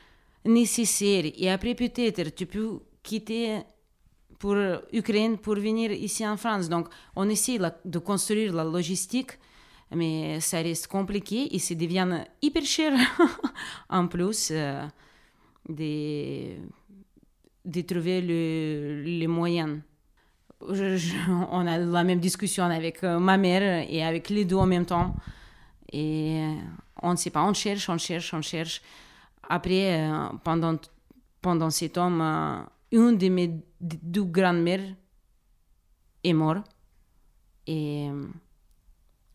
nécessaires 0.45 1.25
et 1.37 1.51
après 1.51 1.75
peut-être 1.75 2.35
tu 2.35 2.47
peux 2.47 2.81
quitter 3.03 3.61
pour 4.39 4.57
Ukraine 4.93 5.39
pour 5.39 5.55
venir 5.55 5.93
ici 5.93 6.27
en 6.27 6.37
France. 6.37 6.69
Donc 6.69 6.89
on 7.15 7.29
essaie 7.29 7.59
de 7.85 7.99
construire 7.99 8.53
la 8.53 8.65
logistique, 8.65 9.33
mais 9.95 10.41
ça 10.41 10.59
reste 10.59 10.89
compliqué 10.89 11.55
et 11.55 11.59
ça 11.59 11.75
devient 11.75 12.25
hyper 12.41 12.65
cher 12.65 12.93
en 13.89 14.09
plus 14.09 14.49
euh, 14.51 14.85
de, 15.69 16.57
trouver 17.83 18.21
le, 18.21 19.03
les 19.05 19.27
moyens 19.29 19.79
on 20.69 21.67
a 21.67 21.79
la 21.79 22.05
même 22.05 22.21
discussion 22.21 22.65
avec 22.65 23.03
euh, 23.05 23.19
ma 23.19 23.37
mère 23.37 23.87
et 23.89 24.03
avec 24.05 24.31
les 24.31 24.45
deux 24.45 24.57
en 24.57 24.67
même 24.67 24.87
temps. 24.87 25.15
Et 25.93 26.41
on 27.03 27.13
ne 27.13 27.17
sait 27.17 27.31
pas, 27.31 27.43
on 27.43 27.53
cherche, 27.53 27.89
on 27.89 27.99
cherche, 27.99 28.33
on 28.33 28.43
cherche. 28.43 28.81
Après, 29.49 30.09
euh, 30.09 30.29
pendant, 30.45 30.79
pendant 31.41 31.71
cet 31.71 31.95
temps, 31.95 32.11
une 32.91 33.17
de 33.17 33.29
mes 33.29 33.61
deux 33.81 34.25
grandes-mères 34.25 34.95
est 36.25 36.33
morte. 36.33 36.65
Et 37.67 38.09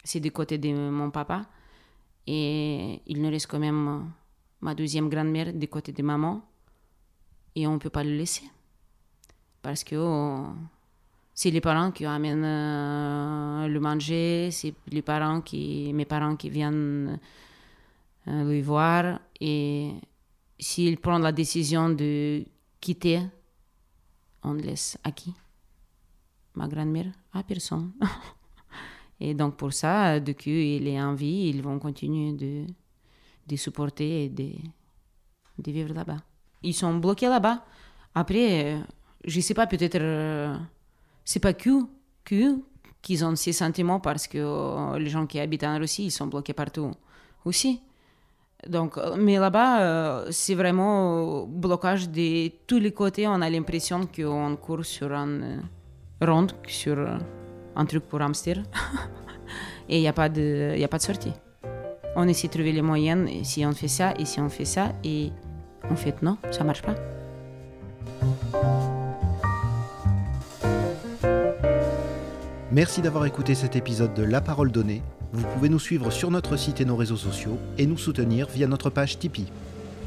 c'est 0.04 0.20
du 0.20 0.32
côté 0.32 0.58
de 0.58 0.72
mon 0.90 1.12
papa. 1.12 1.46
Et 2.26 3.02
il 3.06 3.22
nous 3.22 3.30
reste 3.30 3.48
quand 3.48 3.60
même 3.60 4.12
ma 4.62 4.76
deuxième 4.76 5.10
grand-mère 5.10 5.54
du 5.54 5.68
côté 5.68 5.92
de 5.92 6.04
maman. 6.04 6.42
Et 7.56 7.68
on 7.68 7.74
ne 7.74 7.80
peut 7.80 7.90
pas 7.90 8.04
le 8.04 8.16
laisser. 8.16 8.50
Parce 9.62 9.84
que... 9.84 9.96
Oh, 9.96 10.48
c'est 11.38 11.52
les 11.52 11.62
parents 11.62 11.92
qui 11.92 12.04
amènent 12.04 12.44
euh, 12.44 13.68
le 13.68 13.80
manger, 13.80 14.50
c'est 14.50 14.74
les 14.88 15.04
parents 15.04 15.42
qui, 15.42 15.94
mes 15.94 16.06
parents 16.06 16.36
qui 16.36 16.50
viennent 16.50 17.10
euh, 17.10 17.18
lui 18.28 18.62
voir. 18.62 19.20
Et 19.40 19.94
s'ils 20.60 20.98
prennent 20.98 21.22
la 21.22 21.32
décision 21.32 21.90
de 21.90 22.44
quitter, 22.80 23.22
on 24.44 24.54
laisse 24.54 24.98
à 25.04 25.12
qui? 25.12 25.34
Ma 26.56 26.68
grand-mère? 26.68 27.12
À 27.34 27.44
personne. 27.44 27.92
et 29.20 29.34
donc 29.34 29.58
pour 29.58 29.74
ça, 29.74 30.20
de 30.20 30.32
qu'il 30.32 30.88
est 30.88 31.02
en 31.02 31.14
vie, 31.14 31.50
ils 31.50 31.62
vont 31.62 31.80
continuer 31.80 32.34
de, 32.34 32.66
de 33.48 33.56
supporter 33.56 34.26
et 34.26 34.30
de, 34.30 34.52
de 35.60 35.72
vivre 35.72 35.94
là-bas. 35.94 36.18
Ils 36.64 36.74
sont 36.74 36.96
bloqués 36.98 37.30
là-bas. 37.30 37.64
Après, 38.16 38.74
euh, 38.76 38.80
je 39.24 39.38
ne 39.38 39.42
sais 39.42 39.54
pas, 39.54 39.68
peut-être 39.68 40.00
c'est 41.24 41.42
pas 41.42 41.54
que, 41.54 41.86
que 42.24 42.62
qu'ils 43.02 43.24
ont 43.26 43.36
ces 43.36 43.54
sentiments 43.54 44.00
parce 44.00 44.28
que 44.28 44.38
euh, 44.38 44.98
les 44.98 45.10
gens 45.10 45.28
qui 45.28 45.40
habitent 45.40 45.66
en 45.66 45.78
Russie, 45.78 46.06
ils 46.06 46.12
sont 46.12 46.28
bloqués 46.28 46.54
partout 46.54 46.92
aussi. 47.46 47.82
Donc, 48.66 48.98
euh, 48.98 49.16
mais 49.18 49.38
là-bas, 49.38 49.82
euh, 49.82 50.28
c'est 50.32 50.56
vraiment 50.56 51.46
blocage 51.46 52.10
de 52.10 52.50
tous 52.66 52.80
les 52.80 52.92
côtés. 52.92 53.28
On 53.28 53.42
a 53.42 53.50
l'impression 53.50 54.02
qu'on 54.08 54.56
court 54.56 54.84
sur 54.86 55.14
un 55.14 55.62
rond, 56.22 56.48
sur 56.68 56.98
un 57.76 57.86
truc 57.86 58.04
pour 58.08 58.22
hamster. 58.22 58.58
et 59.90 59.98
il 59.98 60.02
n'y 60.02 60.08
a, 60.08 60.14
pas 60.14 60.30
de, 60.30 60.76
a 60.84 60.88
pas 60.88 60.98
de 60.98 61.04
sortie. 61.04 61.34
On 62.16 62.28
essaie 62.28 62.48
de 62.48 62.54
trouver 62.54 62.72
les 62.72 62.82
moyens. 62.82 63.30
Si 63.44 63.66
on 63.66 63.74
fait 63.74 63.88
ça, 63.88 64.14
et 64.18 64.26
si 64.26 64.40
on 64.40 64.50
fait 64.50 64.66
ça, 64.66 64.92
et 65.04 65.32
en 65.90 65.96
fait, 65.96 66.22
non, 66.22 66.38
ça 66.52 66.64
marche 66.64 66.82
pas. 66.82 66.96
Merci 72.72 73.02
d'avoir 73.02 73.26
écouté 73.26 73.56
cet 73.56 73.76
épisode 73.76 74.14
de 74.14 74.24
La 74.24 74.42
Parole 74.42 74.72
Donnée. 74.72 75.02
Vous 75.34 75.46
pouvez 75.54 75.70
nous 75.70 75.80
suivre 75.80 76.12
sur 76.12 76.32
notre 76.32 76.58
site 76.58 76.82
et 76.82 76.86
nos 76.86 76.96
réseaux 76.96 77.18
sociaux 77.18 77.58
et 77.78 77.86
nous 77.86 77.98
soutenir 77.98 78.48
via 78.48 78.68
notre 78.68 78.90
page 78.90 79.20
Tipeee. 79.20 79.52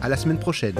À 0.01 0.09
la 0.09 0.17
semaine 0.17 0.39
prochaine. 0.39 0.77